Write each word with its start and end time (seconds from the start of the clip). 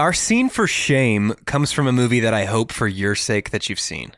Our 0.00 0.14
scene 0.14 0.48
for 0.48 0.66
shame 0.66 1.34
comes 1.44 1.72
from 1.72 1.86
a 1.86 1.92
movie 1.92 2.20
that 2.20 2.32
I 2.32 2.46
hope 2.46 2.72
for 2.72 2.88
your 2.88 3.14
sake 3.14 3.50
that 3.50 3.68
you've 3.68 3.78
seen. 3.78 4.12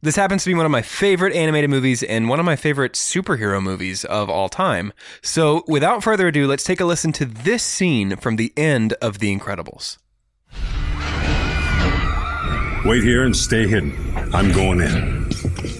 This 0.00 0.16
happens 0.16 0.44
to 0.44 0.48
be 0.48 0.54
one 0.54 0.64
of 0.64 0.72
my 0.72 0.80
favorite 0.80 1.34
animated 1.34 1.68
movies 1.68 2.02
and 2.02 2.26
one 2.26 2.40
of 2.40 2.46
my 2.46 2.56
favorite 2.56 2.94
superhero 2.94 3.62
movies 3.62 4.06
of 4.06 4.30
all 4.30 4.48
time. 4.48 4.94
So, 5.20 5.62
without 5.68 6.02
further 6.02 6.28
ado, 6.28 6.46
let's 6.46 6.64
take 6.64 6.80
a 6.80 6.86
listen 6.86 7.12
to 7.12 7.26
this 7.26 7.62
scene 7.62 8.16
from 8.16 8.36
the 8.36 8.50
end 8.56 8.94
of 9.02 9.18
The 9.18 9.38
Incredibles. 9.38 9.98
Wait 12.86 13.02
here 13.02 13.22
and 13.22 13.36
stay 13.36 13.68
hidden. 13.68 13.92
I'm 14.32 14.50
going 14.52 14.80
in. 14.80 15.79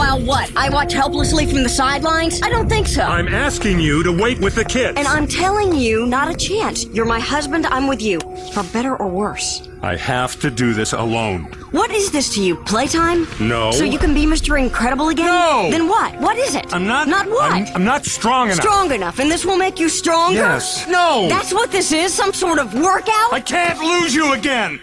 While 0.00 0.20
what? 0.22 0.50
I 0.56 0.70
watch 0.70 0.94
helplessly 0.94 1.44
from 1.44 1.62
the 1.62 1.68
sidelines? 1.68 2.40
I 2.40 2.48
don't 2.48 2.70
think 2.70 2.86
so. 2.86 3.02
I'm 3.02 3.28
asking 3.28 3.80
you 3.80 4.02
to 4.02 4.10
wait 4.10 4.38
with 4.38 4.54
the 4.54 4.64
kids. 4.64 4.96
and 4.96 5.06
I'm 5.06 5.26
telling 5.26 5.74
you, 5.74 6.06
not 6.06 6.30
a 6.30 6.34
chance. 6.34 6.86
You're 6.86 7.04
my 7.04 7.20
husband, 7.20 7.66
I'm 7.66 7.86
with 7.86 8.00
you. 8.00 8.18
For 8.54 8.62
better 8.72 8.96
or 8.96 9.08
worse. 9.08 9.68
I 9.82 9.96
have 9.96 10.40
to 10.40 10.50
do 10.50 10.72
this 10.72 10.94
alone. 10.94 11.44
What 11.72 11.90
is 11.90 12.10
this 12.10 12.34
to 12.36 12.42
you? 12.42 12.56
Playtime? 12.56 13.26
No. 13.38 13.72
So 13.72 13.84
you 13.84 13.98
can 13.98 14.14
be 14.14 14.24
Mr. 14.24 14.58
Incredible 14.58 15.10
again? 15.10 15.26
No. 15.26 15.68
Then 15.70 15.86
what? 15.86 16.18
What 16.18 16.38
is 16.38 16.54
it? 16.54 16.72
I'm 16.74 16.86
not. 16.86 17.06
Not 17.06 17.28
what? 17.28 17.52
I'm, 17.52 17.66
I'm 17.74 17.84
not 17.84 18.06
strong 18.06 18.46
enough. 18.46 18.60
Strong 18.64 18.92
enough, 18.92 19.18
and 19.18 19.30
this 19.30 19.44
will 19.44 19.58
make 19.58 19.78
you 19.78 19.90
stronger? 19.90 20.34
Yes. 20.34 20.88
No. 20.88 21.28
That's 21.28 21.52
what 21.52 21.70
this 21.72 21.92
is? 21.92 22.14
Some 22.14 22.32
sort 22.32 22.58
of 22.58 22.72
workout? 22.72 23.34
I 23.34 23.40
can't 23.40 23.78
lose 23.78 24.14
you 24.14 24.32
again. 24.32 24.80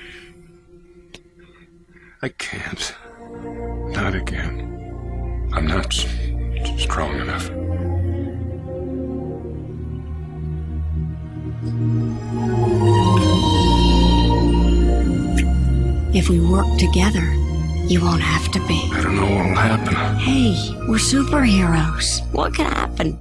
I 2.22 2.30
can't. 2.30 2.94
Not 3.90 4.14
again. 4.14 4.67
I'm 5.58 5.66
not 5.66 5.92
strong 6.78 7.20
enough. 7.20 7.50
If 16.16 16.30
we 16.30 16.40
work 16.40 16.68
together, 16.78 17.34
you 17.88 18.02
won't 18.02 18.22
have 18.22 18.52
to 18.52 18.60
be. 18.68 18.88
I 18.94 19.02
don't 19.02 19.16
know 19.16 19.24
what'll 19.24 19.56
happen. 19.56 19.96
Hey, 20.20 20.54
we're 20.88 20.98
superheroes. 20.98 22.22
What 22.34 22.54
can 22.54 22.72
happen? 22.72 23.20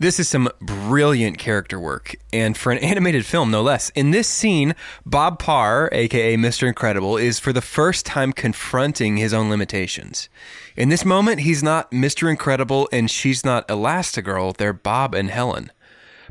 This 0.00 0.18
is 0.18 0.28
some 0.30 0.48
brilliant 0.62 1.36
character 1.36 1.78
work, 1.78 2.16
and 2.32 2.56
for 2.56 2.72
an 2.72 2.78
animated 2.78 3.26
film, 3.26 3.50
no 3.50 3.60
less. 3.60 3.90
In 3.90 4.12
this 4.12 4.26
scene, 4.26 4.74
Bob 5.04 5.38
Parr, 5.38 5.90
aka 5.92 6.38
Mr. 6.38 6.66
Incredible, 6.66 7.18
is 7.18 7.38
for 7.38 7.52
the 7.52 7.60
first 7.60 8.06
time 8.06 8.32
confronting 8.32 9.18
his 9.18 9.34
own 9.34 9.50
limitations. 9.50 10.30
In 10.74 10.88
this 10.88 11.04
moment, 11.04 11.40
he's 11.40 11.62
not 11.62 11.90
Mr. 11.90 12.30
Incredible 12.30 12.88
and 12.90 13.10
she's 13.10 13.44
not 13.44 13.68
Elastigirl, 13.68 14.56
they're 14.56 14.72
Bob 14.72 15.14
and 15.14 15.28
Helen. 15.28 15.70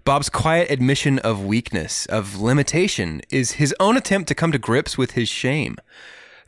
Bob's 0.04 0.30
quiet 0.30 0.72
admission 0.72 1.20
of 1.20 1.46
weakness, 1.46 2.08
of 2.08 2.42
limitation, 2.42 3.22
is 3.30 3.52
his 3.52 3.76
own 3.80 3.96
attempt 3.96 4.30
to 4.30 4.34
come 4.34 4.52
to 4.52 4.58
grips 4.58 4.98
with 4.98 5.12
his 5.12 5.30
shame. 5.30 5.76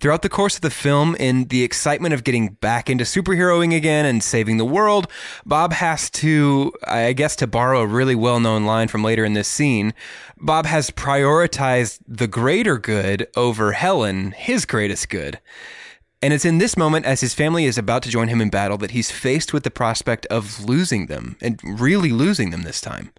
Throughout 0.02 0.24
the 0.24 0.30
course 0.30 0.56
of 0.56 0.62
the 0.62 0.72
film, 0.72 1.16
in 1.20 1.46
the 1.50 1.62
excitement 1.62 2.16
of 2.16 2.24
getting 2.24 2.54
back 2.54 2.90
into 2.90 3.04
superheroing 3.04 3.76
again 3.76 4.04
and 4.04 4.24
saving 4.24 4.58
the 4.58 4.66
world, 4.66 5.08
Bob 5.46 5.74
has 5.74 6.10
to, 6.10 6.74
I 6.88 7.14
guess, 7.14 7.36
to 7.36 7.46
borrow 7.46 7.82
a 7.82 7.86
really 7.86 8.16
well 8.16 8.40
known 8.40 8.66
line 8.66 8.88
from 8.88 9.04
later 9.04 9.24
in 9.24 9.34
this 9.34 9.48
scene, 9.48 9.94
Bob 10.40 10.66
has 10.66 10.90
prioritized 10.90 12.00
the 12.08 12.26
greater 12.26 12.80
good 12.80 13.28
over 13.38 13.74
Helen, 13.74 14.32
his 14.32 14.66
greatest 14.66 15.08
good. 15.08 15.40
And 16.20 16.34
it's 16.34 16.46
in 16.46 16.58
this 16.58 16.76
moment, 16.76 17.06
as 17.06 17.22
his 17.22 17.36
family 17.36 17.66
is 17.66 17.78
about 17.78 18.02
to 18.02 18.10
join 18.10 18.28
him 18.28 18.42
in 18.42 18.50
battle, 18.50 18.80
that 18.80 18.92
he's 18.92 19.12
faced 19.12 19.54
with 19.54 19.62
the 19.62 19.70
prospect 19.70 20.26
of 20.32 20.66
losing 20.66 21.06
them, 21.06 21.38
and 21.44 21.60
really 21.64 22.12
losing 22.12 22.50
them 22.50 22.64
this 22.64 22.82
time. 22.82 23.14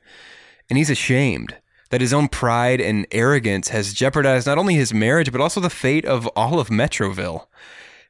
And 0.68 0.76
he's 0.76 0.90
ashamed 0.90 1.54
that 1.92 2.00
his 2.00 2.14
own 2.14 2.26
pride 2.26 2.80
and 2.80 3.06
arrogance 3.12 3.68
has 3.68 3.92
jeopardized 3.92 4.46
not 4.46 4.56
only 4.56 4.74
his 4.74 4.94
marriage, 4.94 5.30
but 5.30 5.42
also 5.42 5.60
the 5.60 5.68
fate 5.68 6.06
of 6.06 6.26
all 6.28 6.58
of 6.58 6.70
Metroville. 6.70 7.46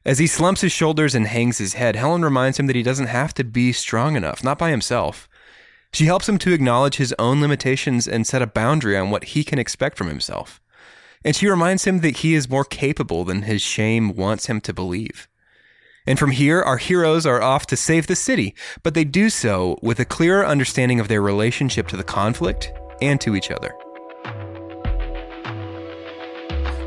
As 0.05 0.19
he 0.19 0.25
slumps 0.25 0.61
his 0.61 0.71
shoulders 0.71 1.13
and 1.13 1.27
hangs 1.27 1.57
his 1.57 1.73
head, 1.73 1.97
Helen 1.97 2.23
reminds 2.23 2.57
him 2.57 2.67
that 2.67 2.77
he 2.77 2.81
doesn't 2.81 3.07
have 3.07 3.33
to 3.33 3.43
be 3.43 3.73
strong 3.73 4.15
enough, 4.15 4.41
not 4.41 4.57
by 4.57 4.69
himself. 4.69 5.27
She 5.91 6.05
helps 6.05 6.29
him 6.29 6.37
to 6.37 6.53
acknowledge 6.53 6.95
his 6.95 7.13
own 7.19 7.41
limitations 7.41 8.07
and 8.07 8.25
set 8.25 8.41
a 8.41 8.47
boundary 8.47 8.95
on 8.95 9.09
what 9.09 9.25
he 9.25 9.43
can 9.43 9.59
expect 9.59 9.97
from 9.97 10.07
himself. 10.07 10.61
And 11.25 11.35
she 11.35 11.49
reminds 11.49 11.83
him 11.83 11.99
that 11.99 12.17
he 12.17 12.35
is 12.35 12.49
more 12.49 12.63
capable 12.63 13.25
than 13.25 13.41
his 13.41 13.61
shame 13.61 14.15
wants 14.15 14.45
him 14.45 14.61
to 14.61 14.73
believe. 14.73 15.27
And 16.07 16.17
from 16.17 16.31
here, 16.31 16.61
our 16.61 16.77
heroes 16.77 17.25
are 17.25 17.41
off 17.41 17.65
to 17.67 17.75
save 17.75 18.07
the 18.07 18.15
city, 18.15 18.55
but 18.81 18.93
they 18.93 19.03
do 19.03 19.29
so 19.29 19.77
with 19.81 19.99
a 19.99 20.05
clearer 20.05 20.45
understanding 20.45 21.01
of 21.01 21.09
their 21.09 21.21
relationship 21.21 21.89
to 21.89 21.97
the 21.97 22.03
conflict 22.03 22.71
and 23.03 23.19
to 23.21 23.35
each 23.35 23.51
other. 23.51 23.75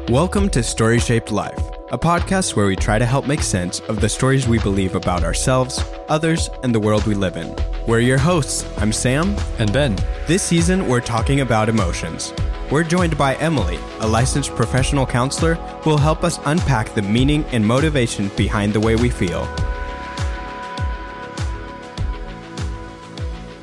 Welcome 0.09 0.50
to 0.50 0.62
Story 0.62 1.00
Shaped 1.00 1.32
Life, 1.32 1.59
a 1.91 1.99
podcast 1.99 2.54
where 2.54 2.66
we 2.66 2.77
try 2.77 2.99
to 2.99 3.04
help 3.04 3.27
make 3.27 3.43
sense 3.43 3.81
of 3.81 4.00
the 4.00 4.09
stories 4.09 4.47
we 4.47 4.59
believe 4.60 4.94
about 4.94 5.25
ourselves, 5.25 5.82
others, 6.09 6.49
and 6.62 6.75
the 6.75 6.81
world 6.81 7.06
we 7.06 7.15
live 7.15 7.37
in. 7.37 7.54
We're 7.87 8.00
your 8.00 8.19
hosts. 8.19 8.65
I'm 8.78 8.93
Sam. 8.93 9.37
And 9.59 9.72
Ben. 9.72 9.97
This 10.27 10.43
season, 10.43 10.88
we're 10.88 11.00
talking 11.00 11.41
about 11.41 11.69
emotions. 11.69 12.33
We're 12.71 12.84
joined 12.84 13.19
by 13.19 13.34
Emily, 13.37 13.78
a 14.00 14.06
licensed 14.06 14.54
professional 14.54 15.06
counselor 15.06 15.54
who 15.54 15.91
will 15.91 15.98
help 15.98 16.25
us 16.25 16.41
unpack 16.47 16.94
the 16.94 17.03
meaning 17.03 17.44
and 17.53 17.66
motivation 17.66 18.28
behind 18.37 18.72
the 18.72 18.81
way 18.81 18.97
we 18.97 19.10
feel. 19.10 19.43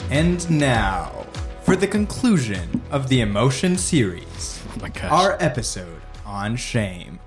And 0.10 0.50
now, 0.50 1.23
for 1.64 1.76
the 1.76 1.88
conclusion 1.88 2.82
of 2.92 3.08
the 3.10 3.22
Emotion 3.22 3.78
series, 3.78 4.62
Oh 4.70 4.80
my 4.82 4.90
gosh. 4.90 5.12
our 5.12 5.38
episode 5.40 6.02
on 6.26 6.56
shame. 6.56 7.20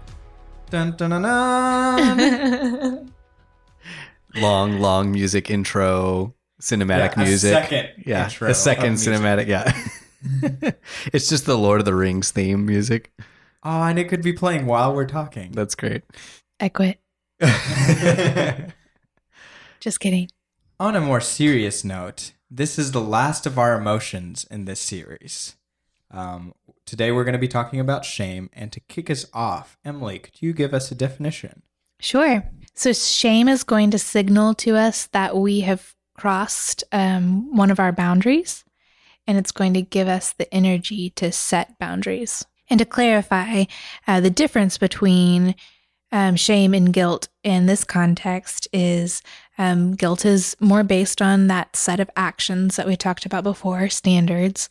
Dun, 0.71 0.97
dun, 0.97 1.11
dun, 1.11 1.23
dun. 1.23 3.13
long, 4.35 4.79
long 4.81 5.11
music 5.13 5.51
intro, 5.51 6.35
cinematic 6.61 7.17
Yeah, 7.17 7.23
a 7.23 7.25
music. 7.25 7.53
second 7.53 7.89
yeah, 8.07 8.25
intro 8.25 8.51
a 8.51 8.55
second 8.55 8.85
of 8.85 8.91
music. 8.91 9.15
cinematic. 9.15 9.47
Yeah, 9.47 9.73
it's 11.13 11.29
just 11.29 11.47
the 11.47 11.57
Lord 11.57 11.81
of 11.81 11.85
the 11.85 11.95
Rings 11.95 12.31
theme 12.33 12.67
music. 12.67 13.13
Oh, 13.63 13.83
and 13.83 13.99
it 13.99 14.05
could 14.09 14.23
be 14.23 14.33
playing 14.33 14.67
while 14.67 14.95
we're 14.95 15.07
talking. 15.07 15.53
That's 15.53 15.75
great. 15.75 16.03
I 16.61 16.69
quit. 16.69 17.01
Just 19.81 20.01
kidding. 20.01 20.31
On 20.81 20.95
a 20.97 21.01
more 21.01 21.21
serious 21.21 21.85
note, 21.85 22.33
this 22.51 22.79
is 22.79 22.93
the 22.93 23.01
last 23.01 23.47
of 23.47 23.59
our 23.59 23.79
emotions 23.79 24.47
in 24.51 24.65
this 24.65 24.81
series. 24.81 25.57
Um, 26.11 26.55
today 26.85 27.11
we're 27.11 27.25
going 27.25 27.33
to 27.33 27.39
be 27.39 27.49
talking 27.49 27.81
about 27.81 28.05
shame, 28.05 28.51
and 28.53 28.71
to 28.73 28.81
kick 28.81 29.11
us 29.11 29.27
off, 29.33 29.77
Emily, 29.85 30.19
could 30.19 30.41
you 30.41 30.53
give 30.53 30.73
us 30.73 30.91
a 30.91 30.95
definition? 30.95 31.63
Sure. 31.99 32.45
So 32.75 32.93
shame 32.93 33.49
is 33.49 33.65
going 33.65 33.91
to 33.91 33.99
signal 33.99 34.55
to 34.55 34.77
us 34.77 35.07
that 35.09 35.37
we 35.37 35.61
have 35.61 35.95
crossed 36.15 36.85
um, 36.93 37.55
one 37.55 37.71
of 37.71 37.81
our 37.81 37.93
boundaries, 37.93 38.65
and 39.27 39.37
it's 39.37 39.53
going 39.53 39.75
to 39.75 39.83
give 39.83 40.09
us 40.09 40.33
the 40.33 40.53
energy 40.55 41.11
to 41.11 41.33
set 41.33 41.79
boundaries. 41.79 42.45
And 42.69 42.79
to 42.79 42.85
clarify, 42.85 43.65
uh, 44.07 44.21
the 44.21 44.31
difference 44.31 44.79
between 44.79 45.55
um, 46.13 46.37
shame 46.37 46.75
and 46.75 46.93
guilt 46.93 47.29
in 47.43 47.67
this 47.67 47.85
context 47.85 48.69
is 48.73 49.23
um, 49.59 49.95
guilt 49.95 50.25
is 50.25 50.57
more 50.61 50.85
based 50.85 51.23
on 51.23 51.47
that 51.47 51.75
set 51.77 52.01
of 52.01 52.11
actions 52.17 52.77
that 52.77 52.87
we 52.87 52.97
talked 52.97 53.27
about 53.27 53.45
before, 53.45 53.89
standards, 53.89 54.69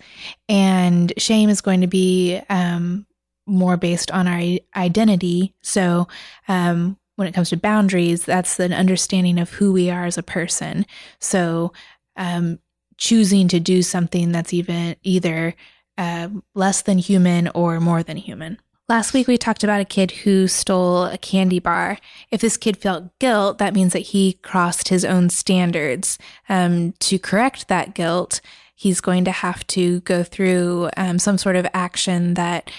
and 0.47 1.11
shame 1.17 1.49
is 1.49 1.61
going 1.61 1.81
to 1.81 1.87
be 1.87 2.39
um, 2.49 3.05
more 3.47 3.77
based 3.77 4.11
on 4.11 4.27
our 4.27 4.41
identity. 4.75 5.53
So, 5.61 6.07
um, 6.47 6.97
when 7.15 7.27
it 7.27 7.33
comes 7.33 7.49
to 7.49 7.57
boundaries, 7.57 8.25
that's 8.25 8.59
an 8.59 8.73
understanding 8.73 9.39
of 9.39 9.49
who 9.49 9.71
we 9.71 9.89
are 9.89 10.05
as 10.05 10.17
a 10.17 10.23
person. 10.23 10.85
So, 11.19 11.71
um, 12.17 12.59
choosing 12.97 13.47
to 13.49 13.59
do 13.59 13.81
something 13.81 14.31
that's 14.31 14.53
even 14.53 14.95
either 15.03 15.55
uh, 15.97 16.29
less 16.53 16.81
than 16.81 16.97
human 16.97 17.47
or 17.49 17.79
more 17.79 18.03
than 18.03 18.17
human. 18.17 18.59
Last 18.87 19.13
week, 19.13 19.25
we 19.25 19.39
talked 19.39 19.63
about 19.63 19.81
a 19.81 19.85
kid 19.85 20.11
who 20.11 20.47
stole 20.47 21.05
a 21.05 21.17
candy 21.17 21.57
bar. 21.57 21.97
If 22.29 22.39
this 22.39 22.55
kid 22.55 22.77
felt 22.77 23.17
guilt, 23.17 23.57
that 23.57 23.73
means 23.73 23.93
that 23.93 23.99
he 23.99 24.33
crossed 24.43 24.89
his 24.89 25.03
own 25.03 25.31
standards. 25.31 26.19
Um, 26.49 26.91
to 26.99 27.17
correct 27.17 27.67
that 27.67 27.95
guilt, 27.95 28.41
he's 28.75 29.01
going 29.01 29.25
to 29.25 29.31
have 29.31 29.65
to 29.67 30.01
go 30.01 30.21
through 30.21 30.91
um, 30.97 31.17
some 31.17 31.39
sort 31.39 31.55
of 31.55 31.65
action 31.73 32.35
that 32.35 32.69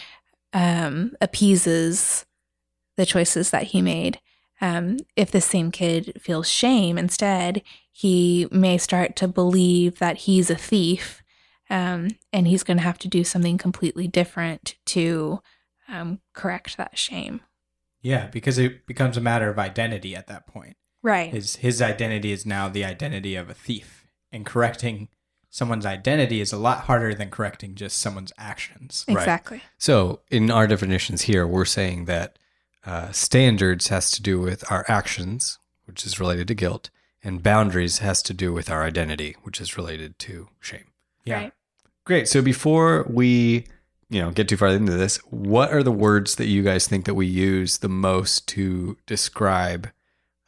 um, 0.53 1.17
appeases 1.21 2.25
the 2.97 3.05
choices 3.05 3.51
that 3.51 3.65
he 3.65 3.83
made. 3.83 4.21
Um, 4.61 4.99
if 5.17 5.33
the 5.33 5.41
same 5.41 5.73
kid 5.73 6.21
feels 6.23 6.49
shame 6.49 6.99
instead, 6.99 7.63
he 7.91 8.47
may 8.53 8.79
start 8.79 9.17
to 9.17 9.27
believe 9.27 9.99
that 9.99 10.19
he's 10.19 10.51
a 10.51 10.57
thief 10.57 11.25
um, 11.69 12.11
and 12.33 12.47
he's 12.47 12.63
going 12.63 12.77
to 12.77 12.85
have 12.85 12.99
to 12.99 13.09
do 13.09 13.25
something 13.25 13.59
completely 13.59 14.07
different 14.07 14.77
to 14.87 15.41
um, 15.89 16.21
correct 16.33 16.77
that 16.77 16.99
shame. 16.99 17.41
Yeah, 18.03 18.29
because 18.29 18.59
it 18.59 18.87
becomes 18.87 19.17
a 19.17 19.21
matter 19.21 19.51
of 19.51 19.59
identity 19.59 20.15
at 20.15 20.27
that 20.29 20.47
point. 20.47 20.77
Right. 21.03 21.33
His 21.33 21.57
his 21.57 21.81
identity 21.83 22.33
is 22.33 22.47
now 22.47 22.69
the 22.69 22.85
identity 22.85 23.37
of 23.37 23.51
a 23.51 23.55
thief, 23.55 24.07
and 24.33 24.45
correcting 24.45 25.09
someone's 25.49 25.87
identity 25.87 26.41
is 26.41 26.53
a 26.53 26.59
lot 26.59 26.81
harder 26.81 27.15
than 27.15 27.31
correcting 27.31 27.75
just 27.75 27.99
someone's 27.99 28.33
actions. 28.37 29.05
Exactly. 29.09 29.63
So 29.79 30.21
in 30.31 30.51
our 30.51 30.67
definitions 30.67 31.23
here, 31.23 31.47
we're 31.47 31.65
saying 31.65 32.05
that 32.05 32.39
uh, 32.85 33.11
standards 33.11 33.89
has 33.89 34.11
to 34.13 34.23
do 34.23 34.39
with 34.39 34.71
our 34.71 34.85
actions, 34.87 35.59
which 35.87 36.05
is 36.05 36.21
related 36.21 36.49
to 36.49 36.55
guilt, 36.55 36.91
and 37.25 37.43
boundaries 37.43 37.99
has 37.99 38.23
to 38.25 38.35
do 38.35 38.53
with 38.53 38.71
our 38.71 38.83
identity, 38.83 39.35
which 39.43 39.61
is 39.61 39.77
related 39.77 40.19
to 40.21 40.49
shame. 40.61 40.93
Yeah. 41.25 41.37
Right. 41.37 41.53
Great. 42.05 42.29
So 42.29 42.43
before 42.43 43.07
we, 43.09 43.67
you 44.09 44.21
know, 44.21 44.31
get 44.31 44.49
too 44.49 44.57
far 44.57 44.69
into 44.69 44.93
this, 44.93 45.17
what 45.31 45.73
are 45.73 45.83
the 45.83 45.93
words 45.93 46.37
that 46.37 46.47
you 46.47 46.63
guys 46.63 46.87
think 46.87 47.05
that 47.07 47.15
we 47.15 47.27
use 47.27 47.79
the 47.79 47.89
most 47.89 48.47
to 48.49 48.97
describe 49.07 49.91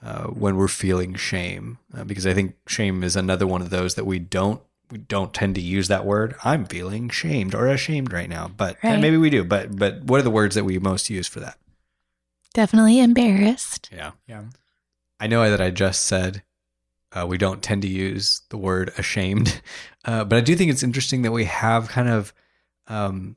uh, 0.02 0.24
when 0.24 0.56
we're 0.56 0.68
feeling 0.68 1.14
shame? 1.14 1.78
Uh, 1.96 2.04
because 2.04 2.26
I 2.26 2.34
think 2.34 2.54
shame 2.66 3.02
is 3.02 3.16
another 3.16 3.46
one 3.46 3.60
of 3.62 3.70
those 3.70 3.94
that 3.96 4.04
we 4.06 4.18
don't 4.18 4.60
we 4.90 4.96
don't 4.98 5.34
tend 5.34 5.54
to 5.56 5.60
use 5.60 5.88
that 5.88 6.06
word. 6.06 6.34
I'm 6.44 6.64
feeling 6.64 7.10
shamed 7.10 7.54
or 7.54 7.66
ashamed 7.66 8.10
right 8.10 8.28
now, 8.28 8.48
but 8.48 8.78
and 8.82 8.94
Right. 8.94 9.00
maybe 9.02 9.18
we 9.18 9.28
do. 9.28 9.44
But 9.44 9.76
but 9.76 10.04
what 10.04 10.20
are 10.20 10.22
the 10.22 10.30
words 10.30 10.54
that 10.54 10.64
we 10.64 10.78
most 10.78 11.10
use 11.10 11.26
for 11.28 11.40
that? 11.40 11.58
Definitely 12.54 13.00
embarrassed. 13.00 13.90
Yeah. 13.92 14.12
Yeah. 14.26 14.44
I 15.20 15.26
know 15.26 15.48
that 15.50 15.60
I 15.60 15.70
just 15.70 16.04
said 16.04 16.42
uh, 17.12 17.26
we 17.26 17.36
don't 17.38 17.62
tend 17.62 17.82
to 17.82 17.88
use 17.88 18.42
the 18.50 18.56
word 18.56 18.92
ashamed, 18.96 19.60
uh, 20.04 20.24
but 20.24 20.38
I 20.38 20.40
do 20.40 20.54
think 20.56 20.70
it's 20.70 20.82
interesting 20.82 21.22
that 21.22 21.32
we 21.32 21.44
have 21.44 21.88
kind 21.88 22.08
of 22.08 22.32
um, 22.86 23.36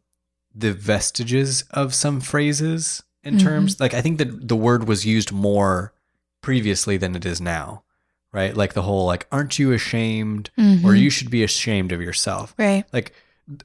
the 0.54 0.74
vestiges 0.74 1.64
of 1.72 1.94
some 1.94 2.20
phrases 2.22 3.04
in 3.24 3.36
Mhm. 3.36 3.42
terms. 3.42 3.80
Like 3.80 3.94
I 3.94 4.02
think 4.02 4.18
that 4.18 4.48
the 4.48 4.56
word 4.56 4.88
was 4.88 5.06
used 5.06 5.32
more 5.32 5.94
previously 6.42 6.98
than 6.98 7.16
it 7.16 7.26
is 7.26 7.40
now, 7.40 7.84
right? 8.34 8.56
Like 8.56 8.74
the 8.74 8.82
whole 8.82 9.06
like, 9.06 9.28
"Aren't 9.32 9.60
you 9.60 9.72
ashamed?" 9.72 10.50
or 10.58 10.62
Mhm. 10.64 11.00
"You 11.00 11.10
should 11.10 11.30
be 11.30 11.44
ashamed 11.44 11.92
of 11.92 12.02
yourself." 12.02 12.54
Right. 12.58 12.84
Like 12.92 13.14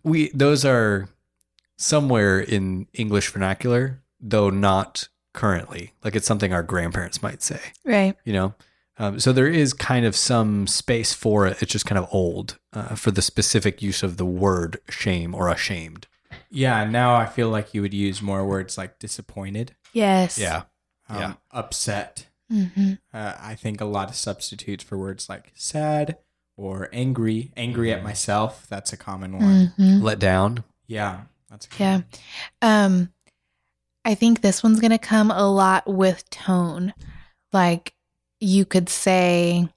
we 0.02 0.30
those 0.34 0.64
are 0.64 1.08
somewhere 1.76 2.40
in 2.40 2.86
English 2.94 3.28
vernacular, 3.28 4.00
though 4.20 4.50
not 4.50 5.08
currently. 5.34 5.92
Like 6.02 6.16
it's 6.16 6.26
something 6.26 6.52
our 6.52 6.62
grandparents 6.62 7.22
might 7.22 7.42
say 7.42 7.60
Right. 7.84 8.16
you 8.24 8.32
know 8.32 8.54
um, 8.98 9.20
so 9.20 9.30
there 9.30 9.46
is 9.46 9.74
kind 9.74 10.06
of 10.06 10.16
some 10.16 10.66
space 10.66 11.12
for 11.12 11.46
it 11.46 11.60
it's 11.60 11.70
just 11.72 11.84
kind 11.84 11.98
of 11.98 12.08
old 12.10 12.56
uh, 12.72 12.94
for 12.94 13.10
the 13.10 13.20
specific 13.20 13.82
use 13.82 14.02
of 14.02 14.16
the 14.16 14.24
word 14.24 14.78
shame 14.88 15.34
or 15.34 15.50
ashamed 15.50 16.06
Yeah. 16.50 16.84
Now 16.84 17.14
I 17.14 17.26
feel 17.26 17.48
like 17.50 17.74
you 17.74 17.82
would 17.82 17.94
use 17.94 18.20
more 18.22 18.46
words 18.46 18.76
like 18.78 18.98
disappointed, 18.98 19.74
Yes. 19.92 20.38
yeah 20.38 20.62
um, 21.08 21.18
Yeah. 21.18 21.34
upset. 21.50 22.26
hmm 22.50 22.94
Uh, 23.12 23.34
I 23.40 23.54
think 23.54 23.80
a 23.80 23.84
lot 23.84 24.08
of 24.10 24.16
substitutes 24.16 24.84
for 24.84 24.96
words 24.98 25.28
like 25.28 25.52
sad 25.54 26.16
or 26.56 26.88
angry. 26.92 27.52
Angry 27.56 27.88
Mm-hmm. 27.88 27.98
at 27.98 28.04
myself. 28.04 28.66
That's 28.68 28.92
a 28.92 28.96
common 28.96 29.36
one. 29.38 29.72
hmm 29.76 30.02
let 30.02 30.18
down 30.18 30.64
Yeah. 30.86 31.22
That's 31.50 31.66
a 31.66 31.70
Yeah. 31.82 32.00
Um, 32.62 33.12
I 34.04 34.14
think 34.14 34.40
this 34.40 34.62
one's 34.62 34.80
going 34.80 34.90
to 34.92 34.98
come 34.98 35.30
a 35.30 35.48
lot 35.50 35.86
with 35.92 36.28
tone. 36.30 36.94
Like 37.52 37.92
you 38.40 38.64
could 38.64 38.88
say, 38.88 39.68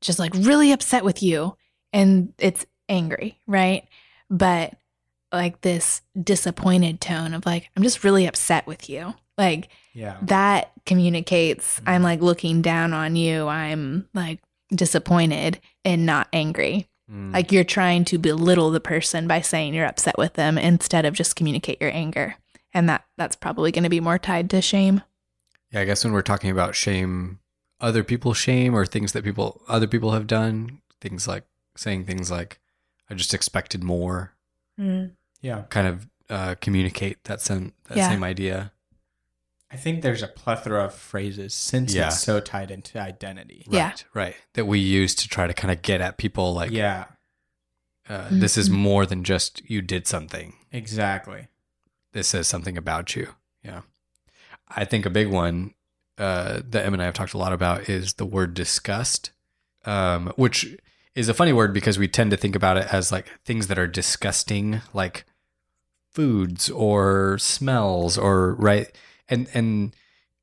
just 0.00 0.18
like 0.18 0.32
really 0.34 0.72
upset 0.72 1.04
with 1.04 1.22
you, 1.22 1.56
and 1.92 2.32
it's 2.38 2.64
angry, 2.88 3.40
right? 3.46 3.86
But 4.30 4.74
like 5.34 5.60
this 5.62 6.02
disappointed 6.20 7.00
tone 7.00 7.34
of 7.34 7.44
like, 7.46 7.68
I'm 7.76 7.82
just 7.82 8.04
really 8.04 8.26
upset 8.26 8.66
with 8.66 8.88
you. 8.88 9.14
Like 9.36 9.68
Yeah. 9.92 10.16
that 10.22 10.72
communicates, 10.86 11.80
I'm 11.86 12.02
like 12.02 12.20
looking 12.20 12.62
down 12.62 12.92
on 12.92 13.16
you. 13.16 13.46
I'm 13.48 14.08
like 14.14 14.40
disappointed 14.74 15.60
and 15.84 16.06
not 16.06 16.28
angry. 16.32 16.88
Mm. 17.10 17.32
Like 17.32 17.52
you're 17.52 17.64
trying 17.64 18.04
to 18.06 18.18
belittle 18.18 18.70
the 18.70 18.80
person 18.80 19.26
by 19.28 19.40
saying 19.40 19.74
you're 19.74 19.86
upset 19.86 20.16
with 20.18 20.34
them 20.34 20.56
instead 20.56 21.04
of 21.04 21.14
just 21.14 21.36
communicate 21.36 21.80
your 21.80 21.92
anger. 21.92 22.36
And 22.72 22.88
that 22.88 23.04
that's 23.16 23.36
probably 23.36 23.70
going 23.72 23.84
to 23.84 23.90
be 23.90 24.00
more 24.00 24.18
tied 24.18 24.50
to 24.50 24.60
shame. 24.62 25.02
yeah 25.70 25.80
i 25.80 25.84
guess 25.84 26.02
when 26.04 26.12
we're 26.12 26.22
talking 26.22 26.50
about 26.50 26.74
shame 26.74 27.38
other 27.80 28.02
people's 28.04 28.36
shame 28.36 28.74
or 28.74 28.84
things 28.86 29.12
that 29.12 29.22
people 29.24 29.62
other 29.68 29.86
people 29.86 30.10
have 30.12 30.26
done 30.26 30.80
things 31.00 31.28
like 31.28 31.44
saying 31.76 32.04
things 32.04 32.30
like 32.30 32.58
i 33.10 33.14
just 33.14 33.34
expected 33.34 33.82
more 33.84 34.32
Yeah. 35.44 35.62
kind 35.68 35.86
of 35.86 36.08
uh, 36.30 36.54
communicate 36.60 37.22
that 37.24 37.40
same 37.40 37.72
that 37.88 37.96
Yeah. 37.98 38.08
same 38.08 38.24
idea 38.24 38.72
I 39.70 39.76
think 39.76 40.02
there's 40.02 40.22
a 40.22 40.28
plethora 40.28 40.84
of 40.84 40.94
phrases 40.94 41.52
since 41.52 41.92
Yeah. 41.94 42.06
it's 42.06 42.20
so 42.22 42.38
tied 42.40 42.70
into 42.70 42.98
identity. 43.00 43.66
Yeah. 43.68 43.88
right 43.88 44.04
right 44.14 44.36
that 44.54 44.66
we 44.66 44.78
use 44.78 45.14
to 45.16 45.28
try 45.28 45.46
to 45.46 45.52
kind 45.54 45.70
of 45.72 45.82
get 45.82 46.00
at 46.00 46.16
people 46.16 46.54
like 46.54 46.70
yeah. 46.70 47.04
uh, 48.08 48.28
this 48.30 48.56
is 48.56 48.68
Mhm. 48.68 48.72
more 48.88 49.06
than 49.06 49.22
just 49.24 49.62
you 49.68 49.82
did 49.82 50.06
something 50.06 50.54
Exactly. 50.72 51.48
this 52.12 52.28
says 52.28 52.46
something 52.48 52.76
about 52.78 53.14
you. 53.16 53.34
Yeah. 53.62 53.82
I 54.68 54.84
think 54.84 55.04
a 55.06 55.10
big 55.10 55.28
one 55.28 55.74
uh, 56.16 56.60
that 56.70 56.86
Em 56.86 56.92
and 56.94 57.02
I 57.02 57.06
have 57.06 57.14
talked 57.14 57.34
a 57.34 57.38
lot 57.38 57.52
about 57.52 57.88
is 57.88 58.14
the 58.14 58.24
word 58.26 58.54
disgust, 58.54 59.32
um, 59.84 60.32
which 60.36 60.76
is 61.16 61.28
a 61.28 61.34
funny 61.34 61.52
word 61.52 61.74
because 61.74 61.98
we 61.98 62.06
tend 62.08 62.30
to 62.30 62.36
think 62.36 62.54
about 62.54 62.76
it 62.76 62.86
as 62.94 63.10
like 63.10 63.26
things 63.44 63.66
that 63.66 63.78
are 63.80 63.88
disgusting, 63.88 64.80
like 64.92 65.24
foods 66.14 66.70
or 66.70 67.36
smells 67.38 68.16
or 68.16 68.54
right. 68.54 68.90
And, 69.28 69.48
and 69.54 69.94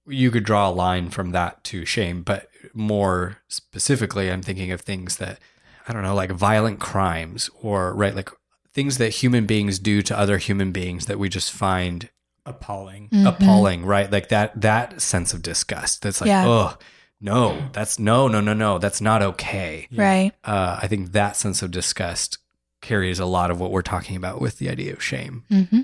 you 0.05 0.29
could 0.31 0.43
draw 0.43 0.69
a 0.69 0.71
line 0.71 1.09
from 1.09 1.31
that 1.31 1.63
to 1.65 1.85
shame, 1.85 2.21
but 2.23 2.47
more 2.73 3.37
specifically, 3.47 4.31
I'm 4.31 4.41
thinking 4.41 4.71
of 4.71 4.81
things 4.81 5.17
that, 5.17 5.39
I 5.87 5.93
don't 5.93 6.03
know, 6.03 6.15
like 6.15 6.31
violent 6.31 6.79
crimes 6.79 7.49
or 7.61 7.93
right, 7.93 8.15
like 8.15 8.29
things 8.73 8.97
that 8.97 9.09
human 9.09 9.45
beings 9.45 9.79
do 9.79 10.01
to 10.03 10.17
other 10.17 10.37
human 10.37 10.71
beings 10.71 11.05
that 11.07 11.19
we 11.19 11.29
just 11.29 11.51
find 11.51 12.09
Appalling. 12.45 13.07
Mhm. 13.09 13.27
appalling, 13.27 13.85
right? 13.85 14.11
Like 14.11 14.29
that 14.29 14.59
that 14.61 14.99
sense 14.99 15.31
of 15.31 15.43
disgust. 15.43 16.01
That's 16.01 16.21
like, 16.21 16.27
Yeah. 16.27 16.47
oh 16.47 16.77
no, 17.19 17.69
that's 17.71 17.99
no, 17.99 18.27
no, 18.27 18.41
no, 18.41 18.53
no, 18.53 18.79
that's 18.79 18.99
not 18.99 19.21
okay. 19.21 19.87
Right. 19.95 20.31
Uh, 20.43 20.79
I 20.81 20.87
think 20.87 21.11
that 21.11 21.35
sense 21.35 21.61
of 21.61 21.69
disgust 21.69 22.39
carries 22.81 23.19
a 23.19 23.25
lot 23.25 23.51
of 23.51 23.59
what 23.59 23.71
we're 23.71 23.81
talking 23.81 24.15
about 24.15 24.41
with 24.41 24.57
the 24.57 24.69
idea 24.69 24.93
of 24.93 25.03
shame. 25.03 25.43
hmm 25.49 25.81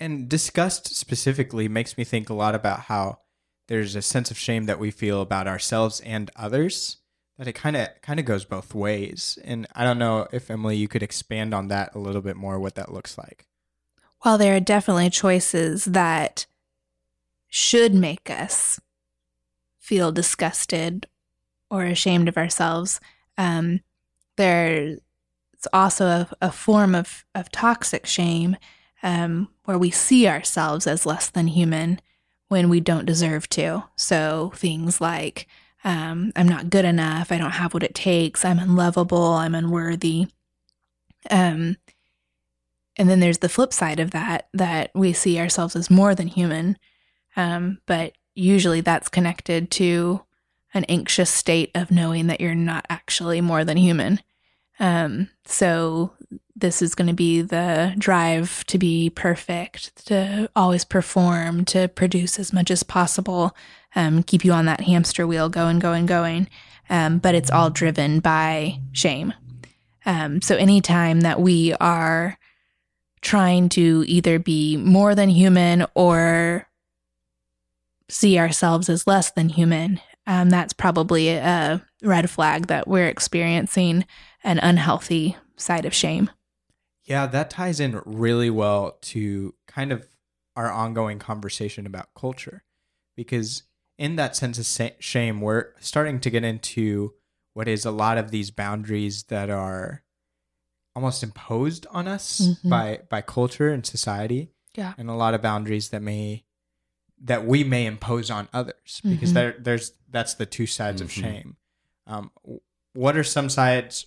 And 0.00 0.28
disgust 0.28 0.94
specifically 0.94 1.68
makes 1.68 1.98
me 1.98 2.04
think 2.04 2.30
a 2.30 2.34
lot 2.34 2.54
about 2.54 2.80
how 2.80 3.20
there's 3.66 3.94
a 3.94 4.02
sense 4.02 4.30
of 4.30 4.38
shame 4.38 4.66
that 4.66 4.78
we 4.78 4.90
feel 4.90 5.20
about 5.20 5.46
ourselves 5.46 6.00
and 6.00 6.30
others 6.36 6.98
that 7.38 7.46
it 7.46 7.52
kind 7.52 7.76
of 7.76 7.88
kind 8.02 8.18
of 8.18 8.26
goes 8.26 8.44
both 8.44 8.74
ways. 8.74 9.38
And 9.44 9.66
I 9.74 9.84
don't 9.84 9.98
know 9.98 10.26
if 10.32 10.50
Emily 10.50 10.76
you 10.76 10.88
could 10.88 11.02
expand 11.02 11.54
on 11.54 11.68
that 11.68 11.94
a 11.94 11.98
little 11.98 12.20
bit 12.20 12.36
more 12.36 12.58
what 12.58 12.74
that 12.74 12.92
looks 12.92 13.16
like. 13.16 13.46
While 14.22 14.38
there 14.38 14.56
are 14.56 14.60
definitely 14.60 15.10
choices 15.10 15.84
that 15.84 16.46
should 17.46 17.94
make 17.94 18.28
us 18.28 18.80
feel 19.78 20.10
disgusted 20.10 21.06
or 21.70 21.84
ashamed 21.84 22.28
of 22.28 22.36
ourselves, 22.36 23.00
um, 23.36 23.80
there's 25.58 25.70
also 25.72 26.06
a, 26.06 26.28
a 26.40 26.52
form 26.52 26.94
of, 26.94 27.24
of 27.34 27.50
toxic 27.50 28.06
shame 28.06 28.56
um, 29.02 29.48
where 29.64 29.78
we 29.78 29.90
see 29.90 30.26
ourselves 30.26 30.86
as 30.86 31.06
less 31.06 31.28
than 31.30 31.48
human 31.48 32.00
when 32.48 32.68
we 32.68 32.80
don't 32.80 33.04
deserve 33.04 33.48
to. 33.50 33.84
So 33.96 34.52
things 34.54 35.00
like, 35.00 35.46
um, 35.84 36.32
I'm 36.34 36.48
not 36.48 36.70
good 36.70 36.84
enough, 36.84 37.30
I 37.30 37.38
don't 37.38 37.52
have 37.52 37.74
what 37.74 37.82
it 37.82 37.94
takes, 37.94 38.44
I'm 38.44 38.58
unlovable, 38.58 39.32
I'm 39.32 39.54
unworthy. 39.54 40.28
Um, 41.30 41.76
and 42.96 43.08
then 43.08 43.20
there's 43.20 43.38
the 43.38 43.48
flip 43.48 43.72
side 43.72 44.00
of 44.00 44.10
that 44.10 44.48
that 44.52 44.90
we 44.94 45.12
see 45.12 45.38
ourselves 45.38 45.76
as 45.76 45.90
more 45.90 46.14
than 46.14 46.26
human 46.26 46.76
um, 47.36 47.78
but 47.86 48.14
usually 48.34 48.80
that's 48.80 49.08
connected 49.08 49.70
to 49.70 50.22
an 50.74 50.84
anxious 50.84 51.30
state 51.30 51.70
of 51.74 51.90
knowing 51.90 52.26
that 52.26 52.40
you're 52.40 52.54
not 52.54 52.84
actually 52.90 53.40
more 53.40 53.64
than 53.64 53.76
human 53.76 54.20
um, 54.80 55.28
so 55.44 56.12
this 56.54 56.82
is 56.82 56.94
going 56.94 57.08
to 57.08 57.14
be 57.14 57.40
the 57.40 57.94
drive 57.98 58.64
to 58.66 58.78
be 58.78 59.10
perfect 59.10 60.06
to 60.06 60.50
always 60.56 60.84
perform 60.84 61.64
to 61.66 61.88
produce 61.88 62.38
as 62.38 62.52
much 62.52 62.70
as 62.70 62.82
possible 62.82 63.54
um, 63.94 64.22
keep 64.22 64.44
you 64.44 64.52
on 64.52 64.66
that 64.66 64.82
hamster 64.82 65.26
wheel 65.26 65.48
going 65.48 65.78
going 65.78 66.06
going. 66.06 66.48
Um, 66.90 67.18
but 67.18 67.34
it's 67.34 67.50
all 67.50 67.70
driven 67.70 68.20
by 68.20 68.80
shame. 68.92 69.34
Um, 70.06 70.40
so 70.40 70.56
anytime 70.56 71.20
that 71.20 71.40
we 71.40 71.74
are 71.74 72.38
trying 73.20 73.68
to 73.70 74.04
either 74.06 74.38
be 74.38 74.76
more 74.76 75.14
than 75.14 75.28
human 75.28 75.84
or 75.94 76.66
see 78.08 78.38
ourselves 78.38 78.88
as 78.88 79.06
less 79.06 79.30
than 79.30 79.50
human, 79.50 80.00
um, 80.26 80.48
that's 80.48 80.72
probably 80.72 81.28
a 81.28 81.84
red 82.02 82.30
flag 82.30 82.66
that 82.68 82.86
we're 82.86 83.08
experiencing 83.08 84.04
an 84.44 84.58
unhealthy 84.58 85.36
side 85.56 85.84
of 85.84 85.94
shame. 85.94 86.30
Yeah, 87.04 87.26
that 87.26 87.50
ties 87.50 87.80
in 87.80 88.00
really 88.04 88.50
well 88.50 88.98
to 89.02 89.54
kind 89.66 89.92
of 89.92 90.06
our 90.54 90.70
ongoing 90.70 91.18
conversation 91.18 91.86
about 91.86 92.08
culture. 92.14 92.64
Because 93.16 93.62
in 93.96 94.16
that 94.16 94.36
sense 94.36 94.58
of 94.58 94.92
shame, 95.00 95.40
we're 95.40 95.72
starting 95.80 96.20
to 96.20 96.30
get 96.30 96.44
into 96.44 97.14
what 97.54 97.66
is 97.66 97.84
a 97.84 97.90
lot 97.90 98.18
of 98.18 98.30
these 98.30 98.50
boundaries 98.50 99.24
that 99.24 99.50
are 99.50 100.04
almost 100.94 101.22
imposed 101.22 101.86
on 101.90 102.06
us 102.08 102.40
Mhm. 102.40 102.70
by 102.70 103.00
by 103.08 103.20
culture 103.22 103.70
and 103.72 103.86
society 103.86 104.50
Yeah. 104.74 104.94
and 104.98 105.08
a 105.08 105.14
lot 105.14 105.34
of 105.34 105.42
boundaries 105.42 105.90
that 105.90 106.02
may 106.02 106.44
that 107.20 107.44
we 107.46 107.64
may 107.64 107.86
impose 107.86 108.30
on 108.30 108.48
others 108.52 109.00
because 109.04 109.30
Mhm. 109.30 109.34
there 109.34 109.56
there's 109.58 109.92
that's 110.08 110.34
the 110.34 110.46
two 110.46 110.66
sides 110.66 111.00
of 111.00 111.08
Mhm. 111.08 111.20
shame 111.20 111.56
um 112.08 112.30
what 112.94 113.16
are 113.16 113.24
some 113.24 113.48
sides 113.48 114.06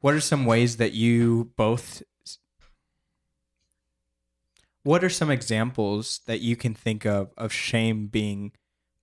what 0.00 0.14
are 0.14 0.20
some 0.20 0.46
ways 0.46 0.78
that 0.78 0.92
you 0.92 1.52
both 1.56 2.02
what 4.82 5.02
are 5.02 5.10
some 5.10 5.30
examples 5.30 6.20
that 6.26 6.40
you 6.40 6.54
can 6.54 6.72
think 6.72 7.04
of 7.04 7.32
of 7.36 7.52
shame 7.52 8.06
being 8.06 8.52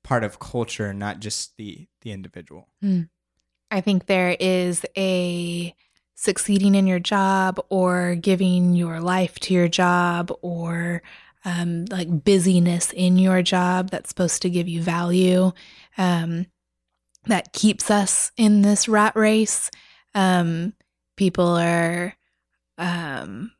part 0.02 0.24
of 0.24 0.40
culture 0.40 0.94
not 0.94 1.20
just 1.20 1.58
the 1.58 1.88
the 2.02 2.12
individual? 2.12 2.70
I 3.72 3.82
think 3.82 4.06
there 4.06 4.38
is 4.40 4.86
a 4.96 5.76
succeeding 6.16 6.76
in 6.76 6.86
your 6.88 7.00
job 7.00 7.60
or 7.70 8.16
giving 8.16 8.76
your 8.76 9.00
life 9.00 9.40
to 9.40 9.54
your 9.54 9.68
job 9.68 10.32
or 10.42 11.02
um, 11.44 11.86
like 11.86 12.24
busyness 12.24 12.94
in 12.94 13.18
your 13.18 13.42
job 13.42 13.90
that's 13.90 14.10
supposed 14.10 14.42
to 14.44 14.50
give 14.50 14.70
you 14.70 14.82
value. 14.82 15.52
Um, 15.98 16.46
that 17.28 17.54
keeps 17.54 17.90
us 17.90 18.32
in 18.38 18.62
this 18.62 18.88
rat 18.88 19.16
race. 19.16 19.70
Um, 20.14 20.74
people 21.18 21.48
are 21.58 22.16
um, 22.78 23.52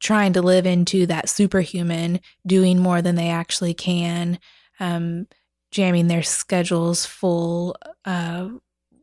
trying 0.00 0.32
to 0.34 0.42
live 0.42 0.66
into 0.66 1.06
that 1.06 1.28
superhuman, 1.28 2.20
doing 2.46 2.78
more 2.78 3.02
than 3.02 3.14
they 3.14 3.28
actually 3.30 3.74
can. 3.74 4.38
Um, 4.80 5.26
jamming 5.70 6.08
their 6.08 6.22
schedules 6.22 7.04
full 7.04 7.76
uh, 8.04 8.48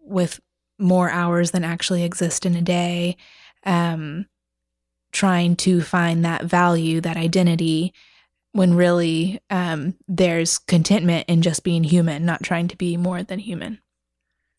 with 0.01 0.39
more 0.77 1.09
hours 1.09 1.51
than 1.51 1.63
actually 1.63 2.03
exist 2.03 2.45
in 2.45 2.55
a 2.55 2.61
day, 2.61 3.15
um, 3.65 4.25
trying 5.11 5.55
to 5.55 5.81
find 5.81 6.25
that 6.25 6.43
value, 6.43 6.99
that 7.01 7.17
identity, 7.17 7.93
when 8.55 8.73
really 8.73 9.41
um, 9.49 9.95
there's 10.07 10.57
contentment 10.57 11.25
in 11.27 11.41
just 11.41 11.63
being 11.65 11.83
human, 11.83 12.25
not 12.25 12.41
trying 12.41 12.69
to 12.69 12.77
be 12.77 12.95
more 12.95 13.21
than 13.21 13.39
human. 13.39 13.79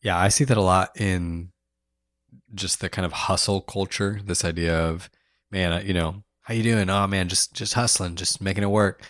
Yeah, 0.03 0.17
I 0.17 0.27
see 0.27 0.43
that 0.43 0.55
a 0.55 0.61
lot 0.61 0.91
in 0.95 1.49
just 2.53 2.79
the 2.79 2.89
kind 2.89 3.07
of 3.07 3.11
hustle 3.11 3.59
culture. 3.61 4.19
This 4.23 4.45
idea 4.45 4.77
of, 4.77 5.09
man, 5.49 5.73
uh, 5.73 5.81
you 5.83 5.95
know, 5.95 6.23
how 6.41 6.53
you 6.53 6.61
doing? 6.61 6.91
Oh 6.91 7.07
man, 7.07 7.27
just 7.27 7.53
just 7.53 7.73
hustling, 7.73 8.15
just 8.15 8.39
making 8.39 8.63
it 8.63 8.69
work. 8.69 9.01